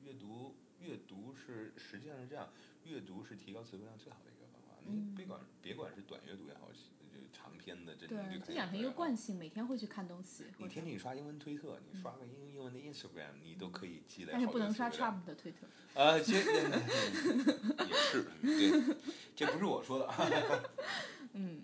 [0.03, 2.49] 阅读阅读是实际上是这样，
[2.85, 4.81] 阅读是提高词汇量最好的一个方法。
[4.83, 6.92] 你嗯别管别管是短阅读也好，是就
[7.43, 10.45] 长篇的这对种就，看就养成一个惯性，每天会去看东西。
[10.57, 15.67] 你天天刷英文推特，你刷个英英文的 Instagram，你都可以积累但是不能刷 Trump 的推特。
[15.93, 16.41] 呃，这也
[17.93, 18.95] 是对，
[19.35, 20.09] 这不是我说的。
[21.33, 21.61] 嗯，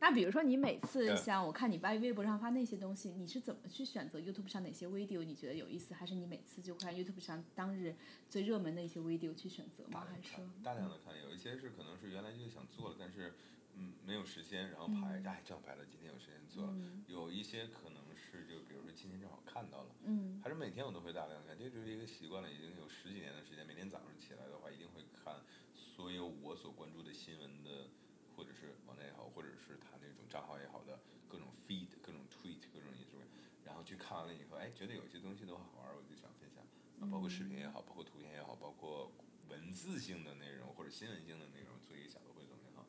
[0.00, 7.96] 那比如说你每次嗯像我看你在微博上发那些东西，你是怎么去选择 YouTube 上哪些 video 你觉得有意思，还是你每次就看 YouTube 上当日
[8.30, 10.06] 最热门的一些 video 去选择吗？
[10.08, 13.34] 还是大量的看，有一些是可能是原来就想做了，但是
[13.78, 16.74] 嗯没有时间，然后排，哎正好排了，今天有时间做
[17.06, 19.94] 有一些可能是就比如说今天正好看到了。
[20.04, 23.64] 嗯还是每天我都会大量看，这就是一个习惯了，已经有十几年的时间。
[23.66, 25.40] 每天早上起来的话，一定会看
[25.74, 27.88] 所有我所关注的新闻的，
[28.34, 33.28] 或者是网站也好，或者是他那种账号也好的各种 feed、各种 tweet、各种 Instagram，
[33.64, 36.64] 然后去看完了以后，哎，觉得有些东西都好玩儿，我就想分享，
[37.00, 39.12] 啊，包括视频也好，包括图片也好，包括
[39.48, 42.86] 文字性的内容或者新闻性的内容，做一个小的汇总也好。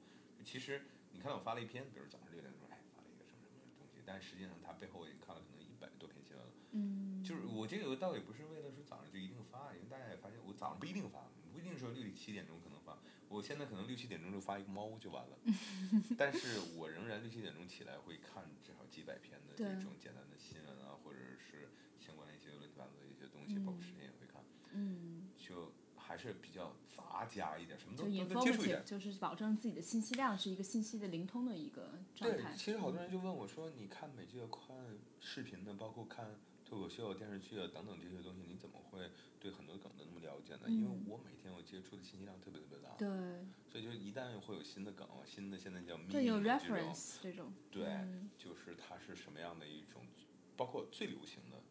[0.50, 0.82] 其实
[1.14, 6.52] 你看到我发了一篇，比如早上六点钟，哎，发了一个什么什么东西，但实际上它背后我已经看了可能一百多篇新闻了。
[6.74, 12.98] 嗯，就是我这个倒也不是为了说早上就一定发，因为大家也发现我早上不一定发，不一定说六七点钟可能发。
[13.30, 15.38] 我现在可能六七点钟就发一个猫就完了，
[16.18, 21.70] 但是我仍然六七点钟起来会看至少几百篇的这种简单的新闻啊，或者是
[22.02, 24.42] 相关的一些乱七八糟的一些东西，包括视频也会看，
[24.74, 25.72] 嗯，就
[26.10, 28.84] 还是比较杂家一点，什么就都都都接触一点。
[28.84, 34.76] 就是保证自己的信息量是一个信息的灵通的一个状对态。，其实好多人就问我说：“你看美剧、看
[35.20, 43.08] 视频的，包括看脱口秀、电视剧啊等等这些东西，你怎么会对很多梗都那么了解呢？”因为嗯我每天我接触的信息量特别特别大，对
[43.72, 47.54] 所以就一旦会有新的梗，新的现在叫对，有 reference 这种。
[47.70, 50.02] 对，嗯就是它是什么样的一种，
[50.58, 51.62] 包括最流行的、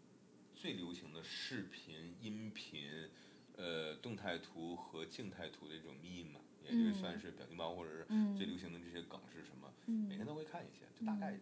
[0.55, 3.11] 最流行的视频、音频、
[3.59, 9.71] 呃动态图和静态图的这种 meme，嘛也就嗯算是表情包或者是嗯最流行的这些梗是什么，
[10.09, 11.39] 每天嗯都会看一些，就大概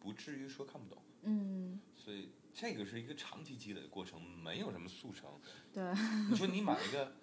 [0.00, 1.02] 不至于说看不懂。
[1.22, 5.28] 嗯，所以这个是一个长期积累的过程，没有什么速成。
[5.72, 5.82] 对，
[6.30, 7.16] 你说你买一个，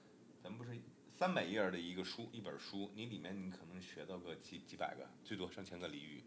[0.43, 0.77] 咱们不是
[1.13, 6.23] 三百页的一个书，一本书，你里面你可能学到个几几百个，最多上千个俚语，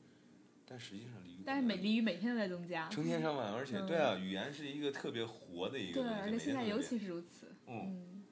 [0.65, 2.89] 但实际上俚语但是每俚语每天都在增加。
[2.89, 7.53] 成千上万，而且嗯对啊，语言是一个特别活的一个对，东西，而且现在尤其是如此。
[7.67, 7.81] 嗯。
[7.85, 8.23] 嗯，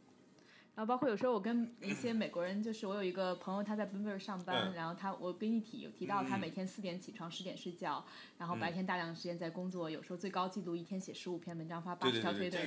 [0.74, 4.74] 然后包括有时候我跟一些美国人，就是我有一个朋友，他在 Bloomberg 上班，嗯。
[4.74, 8.04] 然后他我跟你提有提到他嗯每天四点起床，十点睡觉，
[8.38, 8.60] 然后嗯。
[8.60, 12.58] 白天大量时间在工作，有时候最高记录一天写十五篇文章，发八十条推特。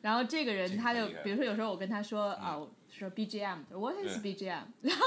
[0.00, 2.58] 然后这个人他就比如说有时候我跟他说啊，
[2.90, 4.64] 说 BGM，what is BGM？
[4.80, 5.06] 然后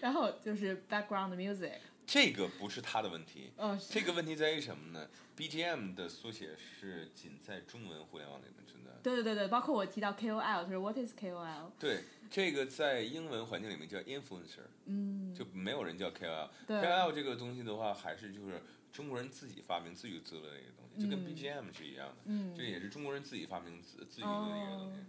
[0.00, 8.83] 然后就是 background music，这个不是他的问题，嗯，这个问题在于什么呢？BGM 的缩写是仅在中文互联网里面存在的。
[9.04, 11.70] 对对对对，包括我提到 KOL，就是 what is KOL？
[11.78, 16.48] 对，这个在英文环境里面叫 influencer，嗯，就没有人叫 KOL。
[16.66, 22.16] 对 KOL 这个东西的话，还是就是中国人自己发明自娱自乐的一个东西，就跟嗯 BGM 是一样的。
[22.24, 25.04] 嗯这也是中国人自己发明自自娱的一个东西哦。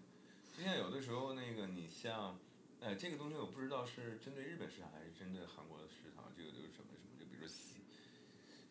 [0.58, 2.38] 就像有的时候那个你像，
[2.82, 6.92] 呃，这个东西我不知道是针对日本市场还是针对韩国的市场，这个就是什么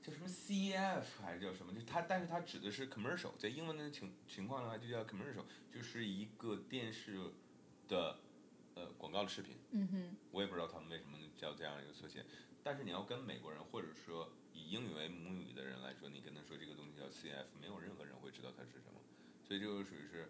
[0.04, 1.72] 叫什么 CF 还是叫什么？
[1.72, 7.18] 就它，但是它指的是 commercial，在英文的情情况的话就叫 commercial，就是一个电视
[7.88, 8.18] 的
[8.74, 9.56] 呃广告的视频。
[9.70, 12.26] 嗯哼，我也不知道他们为什么叫这样一个缩写，
[12.62, 19.00] 但是你要跟美国人或者说以英语为母语的人来说，你跟他说这个东西叫 CF，没有任何人会知道它是什么，
[19.42, 20.28] 所以这个属于是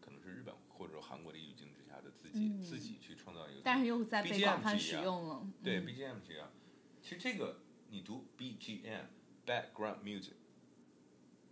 [0.00, 3.60] 可能是日本或者说韩国的语境之下的自己、嗯自己去创造一个。
[3.64, 5.44] 但是又在被广泛使用了。
[5.64, 6.48] 对嗯 BGM 这样，
[7.02, 7.58] 其实这个
[7.90, 9.04] 你读 BGM
[9.46, 10.34] background music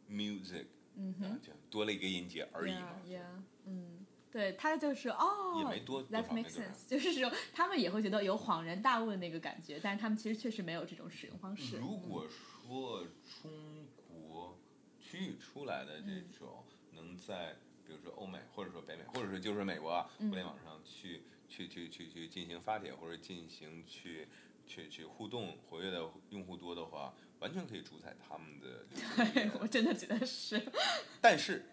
[0.09, 1.41] music 嗯哼。
[1.71, 2.97] 多了一个音节而已嘛。
[3.07, 11.77] Yeah, yeah，嗯，对他就是哦，也没多多 That makes sense，就是说他们也会觉得有恍然大悟的那个感觉，但是他们其实确实没有这种使用方式。
[11.77, 13.07] 如果说
[13.43, 14.59] 中国
[14.99, 24.29] 区域出来的这种能在比如说欧美或者说北美或者说就是美国啊嗯互联网上去去去去去进行发帖或者进行去
[24.69, 30.61] 去去互动活跃的用户多的话，完全可以主宰他们的 流行语言我真的觉得是
[31.21, 31.65] 但是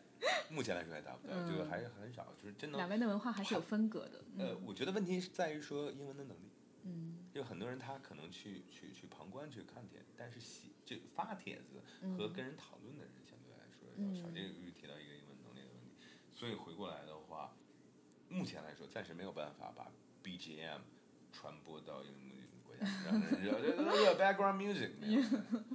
[0.50, 4.24] 目前来说还达不到，嗯这个还是很少，就是真的两边的文化还是有分隔的。
[4.40, 6.50] 呃，嗯我觉得问题是在于说英文的能力。
[6.88, 11.82] 嗯就很多人他可能去去去旁观去看帖，但是写就发帖子
[12.18, 14.30] 和嗯跟人讨论的人相对来说要少。
[14.30, 17.56] 嗯这个又提到一个英文能力的问题，所以回过来的话，
[18.30, 19.92] 目前来说暂时没有办法把
[20.24, 20.82] BGM
[21.34, 22.35] 传播到英语
[22.78, 24.92] 国家，让人知道这这 background music。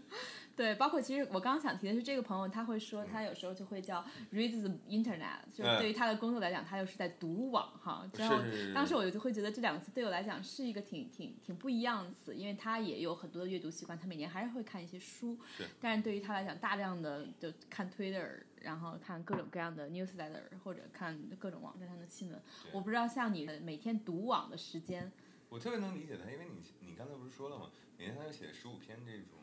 [0.57, 8.07] 对，包括其实我刚刚想提的是，这个朋友他会说，他有时候就会叫 read the internet，就是嗯对于他的工作来讲，他又是在读网哈。
[8.13, 8.37] 之后
[8.75, 18.29] 当时我就会觉得这两个词对我来讲是一个挺挺挺不一样的词，因为他也有很多的阅读习惯，他每年还是会看一些书是，但是对于他来讲，大量的就看 Twitter，
[18.61, 22.39] 然后看各种各样的 newsletter 或者看各种网站上的新闻。
[22.71, 25.11] 我不知道像你每天读网的时间，
[25.51, 27.71] 我特别能理解他，因为你你刚才不是说了吗？
[27.99, 29.39] 每天他要写十五篇这种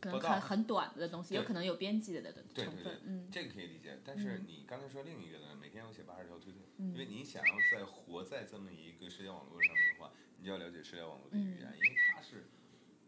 [0.00, 3.28] 可能很很短的东西，有可能有编辑的的对对对，成分嗯。
[3.30, 3.98] 这个可以理解。
[4.04, 12.46] 但是你刚才说另一个呢，每天要写八十条推特，嗯因为你想要在活在这么一个社交网络上面的话，你就要了解社交网络的语言，嗯因为它是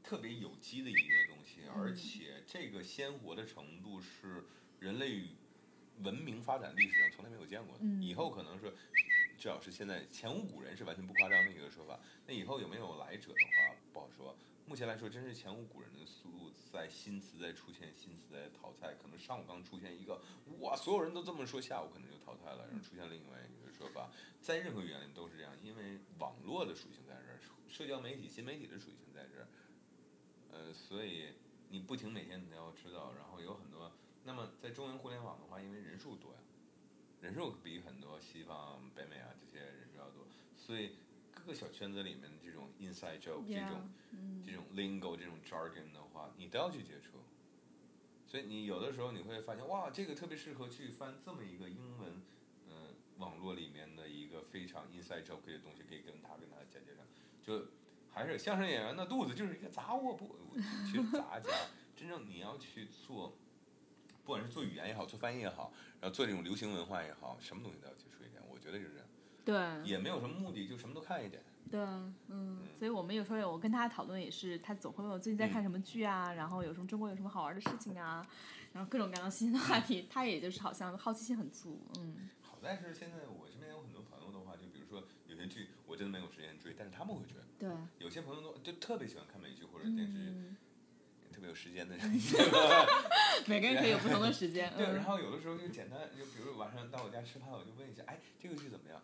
[0.02, 4.44] 特别有机的一个东西，嗯而且这个鲜活的程度是
[4.80, 5.22] 人类
[6.02, 7.84] 文明发展历史上从来没有见过的。
[7.84, 8.72] 嗯以后可能说
[9.40, 11.98] 至少是现在前无古人是完全不夸张的一个说法。
[12.26, 14.36] 那以后有没有来者的话不好说。
[14.66, 18.94] 目前来说，真是前无古人的速度，在新词在出现，新词在淘汰。
[19.00, 20.20] 可能上午刚出现一个，
[20.60, 24.10] 哇，所有人都这么说，下午可能就淘汰了，然后出现另外一个说法。
[24.42, 29.48] 在任何语言里都是这样，因为网络的属性在这儿，社交媒体、新媒体的属性在这儿。
[30.52, 31.32] 呃，所以
[31.70, 33.90] 你不停每天你要知道，然后有很多。
[34.22, 36.38] 那么在中文互联网的话，因为人数多呀，
[37.20, 40.96] 人数比很多西方、北美啊这些人数要多，所以
[41.32, 43.88] 各个小圈子里面的这种 inside joke 这种。
[44.44, 47.18] 这种 lingo 这种 jargon 的话，你都要去接触，
[48.26, 52.20] 所以你有的时候你会发现，哇，这个特别适合去翻这么一个英文，
[52.68, 57.06] 嗯，网络里面的一个非常 inside joke 的东西，可以跟他跟他讲解上，
[57.44, 57.68] 就
[58.10, 60.34] 还是相声演员的肚子就是一个杂货铺，
[60.84, 61.52] 其实杂家，
[61.94, 63.36] 真正你要去做，
[64.30, 68.98] 不管是做语言也好，做翻译也好，然后做这种流行文化也好，什么东西都要接触一点，我觉得就是这
[69.56, 71.42] 样，对，也没有什么目的，就什么都看一点。
[71.68, 71.80] 对，
[72.28, 78.24] 嗯，所以我们有时候我跟他讨论也是，他总会问我最近在看什么剧啊，然后有什么中国有什么好玩的事情啊，
[78.72, 82.30] 然后各种各样的新鲜的话题，他也就是好像好奇心很足，嗯。
[82.40, 87.34] 好在是现在我身边有很多朋友的话，就比如说有些剧我真的没有时间追，但是他们会追。
[87.58, 87.68] 对。
[87.98, 90.54] 有些朋友都就特别喜欢看美剧或者电视剧，
[91.40, 92.06] 特别有时间的人。
[93.48, 94.70] 每个人可以有不同的时间。
[94.76, 99.00] 对，然后有的时候就简单，就比如晚上到我家吃饭，我就问一下，哎，这个剧怎么样？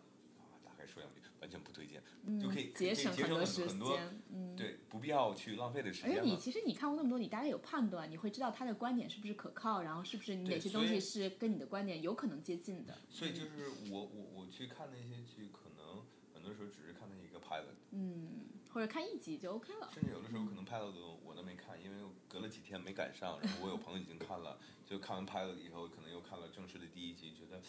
[0.63, 1.21] 大概说两句。
[1.39, 2.01] 完全不推荐，
[2.41, 6.09] 就可以节省很多时间，嗯对，不必要去浪费的时间。
[6.09, 12.97] 而且你其实你看过那么多，你大概有判断，你会知道他的观点是不是可靠，然后是不是你哪些东西是跟你的观点有可能接近的。
[13.07, 18.46] 所以就是我我我去看那些剧，可能很多时候只是看那一个 pilot，嗯，
[18.77, 19.89] 或者看一集就 OK 了。
[19.91, 20.93] 甚至有的时候可能 pilot
[21.25, 27.59] 我都没看，因为隔了几天没赶上，然后我有朋友已经看了，就看完 pilot 以后，可能又看了正式的第一集，觉得。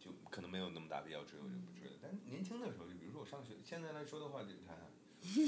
[0.00, 1.96] 就可能没有那么大必要追，我就不追了。
[2.00, 4.74] 但年轻的时候，就比如说我上学，现在来说的话，就看，
[5.20, 5.46] 十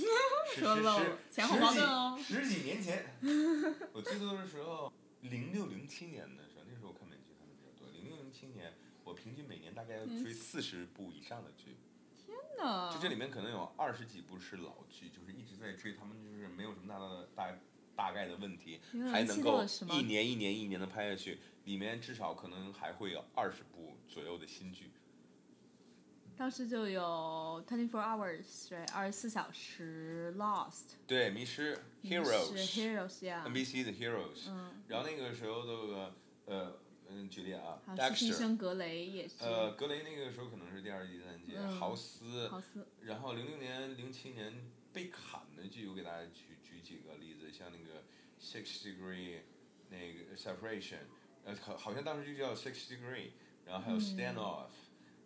[2.21, 3.17] 十十几年前，
[3.95, 4.93] 我最多的时候，
[5.23, 7.91] 零六零七年的时候，那时候我看美剧看的比较多。
[7.93, 11.65] 零六零七年，我平均每年大概要追四十部以上的剧。
[11.65, 11.92] 天
[12.59, 12.91] 哪！
[12.93, 17.59] 就这里面可能有二十几部是老剧，就是一直在追，他们就是没有什么大的大
[17.95, 18.81] 大概的问题，
[19.11, 21.39] 还能够一年一年一年的拍下去。
[21.65, 24.91] 里面至少可能还会有二十部左右的新剧。
[26.37, 36.13] 当时就有 Twenty Four Hours，对，二十四小时 Lost，对，迷失 Heroes，Heroes，yeah，NBC 的 Heroes，嗯，然后那个时候的
[36.47, 48.03] 呃嗯举例啊，Dexter，格雷也是，呃，格雷那个时候可能是第二季、第三季，豪斯，豪斯，然后零六年、零七年被砍的剧，我给大家举举几个例子，像那个
[48.41, 49.41] Six Degree，
[49.91, 51.01] 那个 Separation。
[51.45, 53.31] 呃，好，好像当时就叫 Six Degree，
[53.67, 54.71] 然后还有 Stand Off，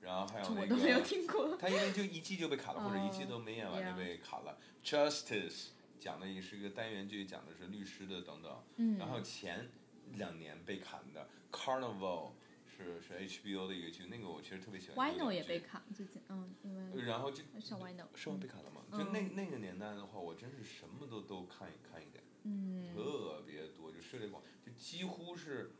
[0.00, 4.58] 然后还有那个，他因为就一季就被砍了，或者一季都没演完就被砍了。
[4.82, 8.64] Justice 讲的也是一个单元剧，讲的是律师的等等。
[8.76, 8.96] 嗯。
[8.96, 9.68] 然后前
[10.14, 12.32] 两年被砍的 Carnival
[12.76, 15.14] 是是 HBO 的一个剧，那个我其实特别喜欢。
[15.14, 17.02] Wino 也被砍，最近嗯，因为。
[17.02, 17.38] 然后就。
[17.58, 18.04] 是 Wino。
[18.14, 18.82] 是被砍了吗？
[18.92, 22.22] 就那那个年代的话，我真是什么都都看一看一点。
[22.44, 22.94] 嗯。
[22.94, 25.72] 特别多，就涉猎广，就几乎是。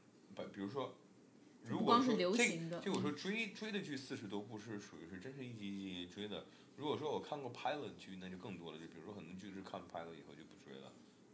[0.52, 0.94] 比如说，
[1.62, 6.44] 如果说这就我说追追的剧四十多部是属于是真是一集一集追的。
[6.76, 8.78] 如果说我看过拍了剧，那就更多了。
[8.78, 10.92] 就比如说很多剧是看拍了以后就不追了，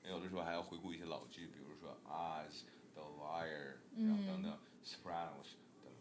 [0.08, 2.46] 有的时候还要回顾一些老剧，比如说《Eyes》、
[2.94, 3.74] 《The Wire》，
[4.06, 4.52] 然后等等，
[4.84, 5.46] 《Sopranos》
[5.82, 5.92] 等。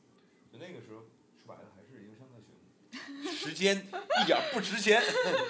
[0.52, 1.06] 就那个时候
[1.38, 3.88] 说白了还是因为上大学，时间
[4.22, 5.02] 一点不值钱。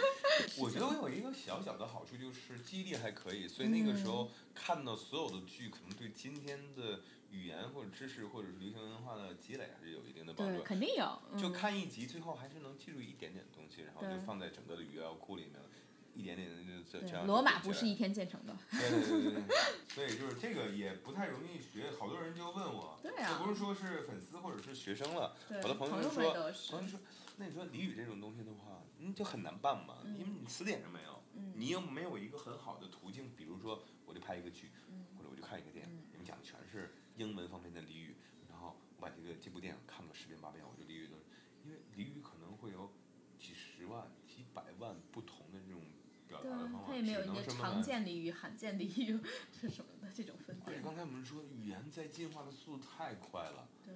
[0.58, 7.02] 我觉得我有一个小小的好处就是记忆力还可以，所以那个时候看到所有的剧，可能对今天的。
[7.32, 11.18] 语言或者知识或者是流行文化的积累还是有一定的帮助，肯定有。
[11.40, 15.70] 就看一集，最后还是能记住一点点东西，然后就放在整个的语料库里面了，
[16.14, 17.26] 一点点的就这样。
[17.26, 18.56] 罗马不是一天建成的。
[18.72, 19.44] 对对对对。
[19.88, 23.10] 所以就是这个也不太容易学，好多人就问我，就
[23.44, 27.00] 不是说是粉丝或者是学生了，我的朋友说，朋友说，
[27.38, 31.22] 那你说俚语这种东西的话，你，就很难办嘛，因为你词典上没有，
[31.56, 34.72] 你又没有一个很好的途径，比如说我就拍一个剧，
[35.18, 36.96] 或者我就看一个电影，你们讲的全是。
[37.18, 38.16] 英文方面的俚语，
[38.50, 41.18] 然后我把这个这部电影看个十遍八遍，我就俚语都，
[41.64, 42.90] 因为俚语可能会有
[43.38, 45.82] 几十万、几百万不同的这种
[46.26, 49.20] 表达的方法，它也没有一个常见俚语、罕见俚语
[49.52, 50.80] 是什么的这种分别。
[50.80, 53.96] 刚才我们说语言在进化的速度太快了，对，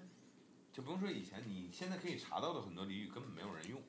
[0.71, 3.81] 就不用说以前，你现在可以查到的很多俚语根本没有人用，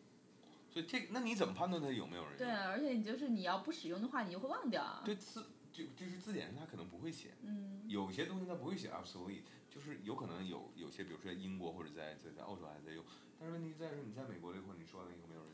[0.70, 2.38] 所以这那你怎么判断它有没有人用？
[2.38, 5.02] 对，而且你就是你要不使用的话，你就会忘掉啊。
[5.04, 5.46] 对字。
[5.76, 13.04] 就就是字典上他可能不会写，嗯，有些东西它不会写 absolutely，就是有可能有有些比如说在英国或者在在在澳洲还在用，
[13.38, 15.52] 但是问题在于你在美国了以后，你说完了以后没有人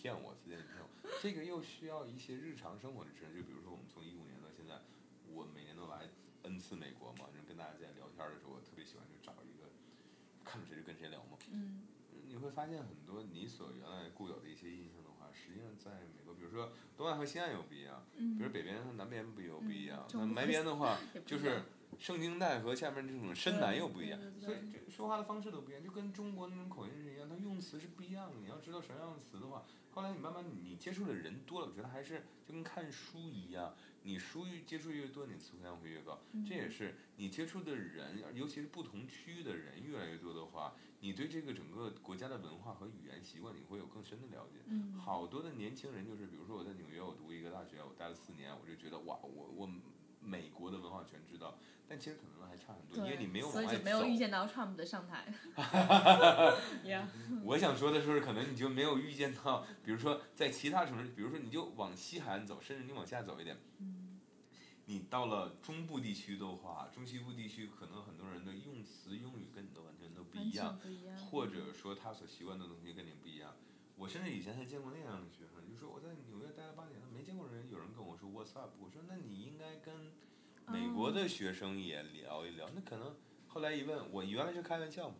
[0.00, 0.88] 骗我，自己你骗我，
[1.20, 4.80] 这个又需要一些日常生活的知识，就比如说我们从一五年到现在，
[5.28, 6.08] 我每年都来
[6.44, 9.68] n 次美国嘛，就跟大家在聊天的时候，我特别喜欢就找一个
[10.42, 11.36] 看着谁就跟谁聊嘛。
[11.52, 11.82] 嗯。
[12.26, 20.96] 你会发现很多你所原来固有的一些印象的话，实际上在美国，比如说东岸和西岸又不一样，嗯比如北边和南边不又不一样，嗯那南边的话
[21.26, 21.60] 就是
[22.00, 28.36] 圣经带和下面这种深南又不一样所以这说话的方式都不一样，就跟中国那种口音是一样，它用词是不一样的。
[28.40, 36.18] 你要知道什么样的词的话，后来你慢慢你接触的人多了，我觉得还是就跟看书一样，你书越接触越多，你词汇量会越高。
[36.32, 44.60] 嗯这也是你接触的人，尤其是不同区域的人越来越多的话，你对这个整个国家的文化和语言习惯，你会有更深的了解。
[44.68, 49.68] 嗯好多的年轻人就是，比如说我在纽约，我读一个大学，我待了四年，我就觉得哇，我我
[50.20, 51.58] 美国的文化全知道，
[51.88, 55.32] 但其实可能还差很多，因为，你没有往外所以就没有走预见到 Trump 的上台。
[56.84, 57.04] yeah，
[57.42, 63.56] 我想说的是，可能你就没有预见到，比如说在其他城市，比如说你就往西海岸走，甚至你往下走一点，
[64.86, 71.16] 你到了中部地区的话，中西部地区可能很多人的用词用语跟你都完全都不一样全，不一样。
[71.16, 73.54] 或者说他所习惯的东西跟你不一样。
[74.00, 78.70] 我甚至以前还见过那样的学生，就说我在纽约待了八年了，没见过人有人跟我说 What's up？
[78.80, 80.10] 我说那你应该跟
[80.66, 82.66] 美国的学生也聊一聊。
[82.74, 83.14] 那可能
[83.46, 85.16] 后来一问，我原来是开玩笑嘛，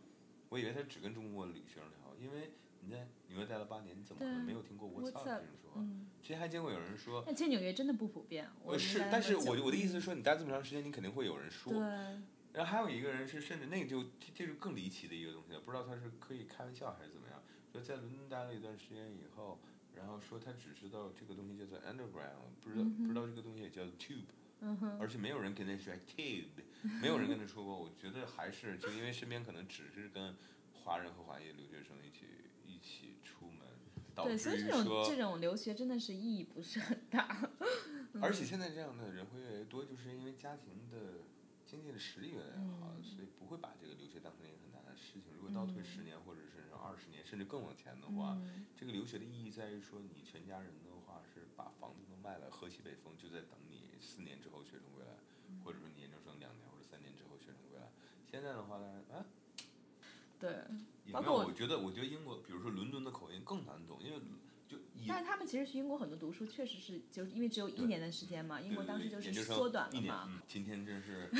[0.49, 5.81] 我以为他只跟中国学生聊，因为你在纽约待了八年，你怎么可能没有听过 What's up 这种说法？
[5.83, 8.49] 嗯，之前还见过有人说，那其实纽约真的不普遍。
[8.65, 11.71] 我呃是，但是我我的意思是说，你待这么长时间，你肯定会有人说。
[11.71, 11.83] 对，
[12.55, 17.30] 然后还有一个人是，甚至那个就这这是更离奇的一个东西了，不知道他是可以开玩笑还是怎么样。
[17.73, 19.59] 说在伦敦待了一段时间以后，
[19.95, 24.25] 然后说他只知道这个东西叫做 underground，不知道、不知道这个东西也叫 tube，
[24.61, 26.47] 嗯，而且没有人跟他说 tube，
[27.01, 27.79] 没有人跟他说过。
[27.79, 30.35] 我觉得还是就因为身边可能只是跟
[30.73, 32.27] 华人和华裔留学生一起
[32.67, 33.67] 一起出门，
[34.15, 37.51] 导对，所以这种说这种留学真的是意义不是很大。
[38.21, 41.23] 而且现在这样的人会越来越多，就是因为家庭的
[41.65, 45.23] 经济的实力越来越好，嗯所以不会把这个留学当成一个很难的事情。
[45.37, 46.50] 如果倒退嗯十年，或者是
[46.81, 55.13] 二十年，甚至更往前的话，嗯，这个留学的意义在于说，你全家人的话是把房子都卖了，喝西北风，就在等你四年之后学生归来，
[55.49, 57.87] 嗯或者说你研究生两年或者三年之后学生归来。
[58.31, 59.25] 现在的话呢，啊，
[60.39, 60.51] 对。
[61.07, 64.21] 也没有，包括我我觉得，我觉得英国，比如说伦敦的口音更难懂，因为
[65.09, 70.25] 但是他们其实去英国很多读书，确实是就是因为只有一年的时间嘛，英国当时就是缩短，了嘛。
[70.29, 71.31] 嗯，今天真是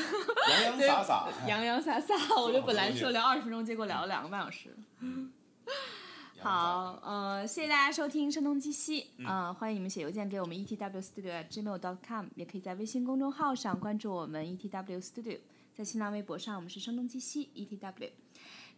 [0.51, 4.75] 洋洋洒洒，洋洋洒洒， 我就本来说聊二十分钟，结果聊了两个半小时。
[6.43, 15.39] 好，呃，谢谢大家收听《声东击西》嗯呃，欢迎你们写邮件给我们 etwstudio@gmail.com，也可以在微信公众号上关注我们 etw studio，
[15.75, 18.11] 在新浪微博上我们是声东击西 etw。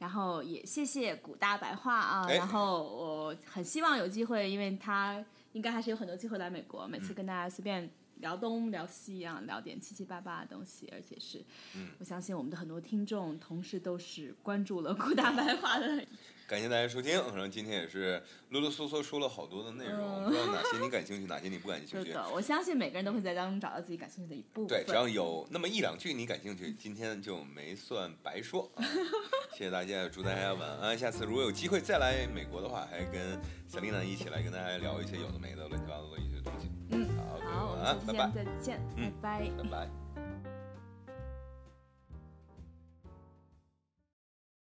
[0.02, 11.38] 然后也谢谢古大白话啊，哎然后我很希望有机会，因为他应该还是有很多机会来美国，每次跟大家随便聊东聊西啊，聊点七七八八的东西，而且是，
[11.76, 11.90] 嗯。
[12.00, 16.04] 我相信我们的很多听众同时都是关注了古大白话的
[16.46, 22.14] 感谢大家收听，然后今天也是啰啰嗦嗦说了好多的内容，嗯不知道哪些你感兴趣，哪些你不感兴趣。
[22.32, 24.68] 我相信每个人都会在当中找到自己感兴趣的一部分。
[24.68, 28.70] 对，只要有那么一两句你感兴趣，今天就没算白说。
[28.74, 28.84] 啊、
[29.56, 30.98] 谢谢大家，祝大家晚安。
[30.98, 36.68] 下次如果有机会再来美国的话，还跟小丽娜一起来跟大家聊一些有的没的、乱七八糟的一些东西。
[36.90, 39.62] 嗯，好，好，晚安，拜拜，再见，嗯拜拜。
[39.62, 40.01] 拜拜。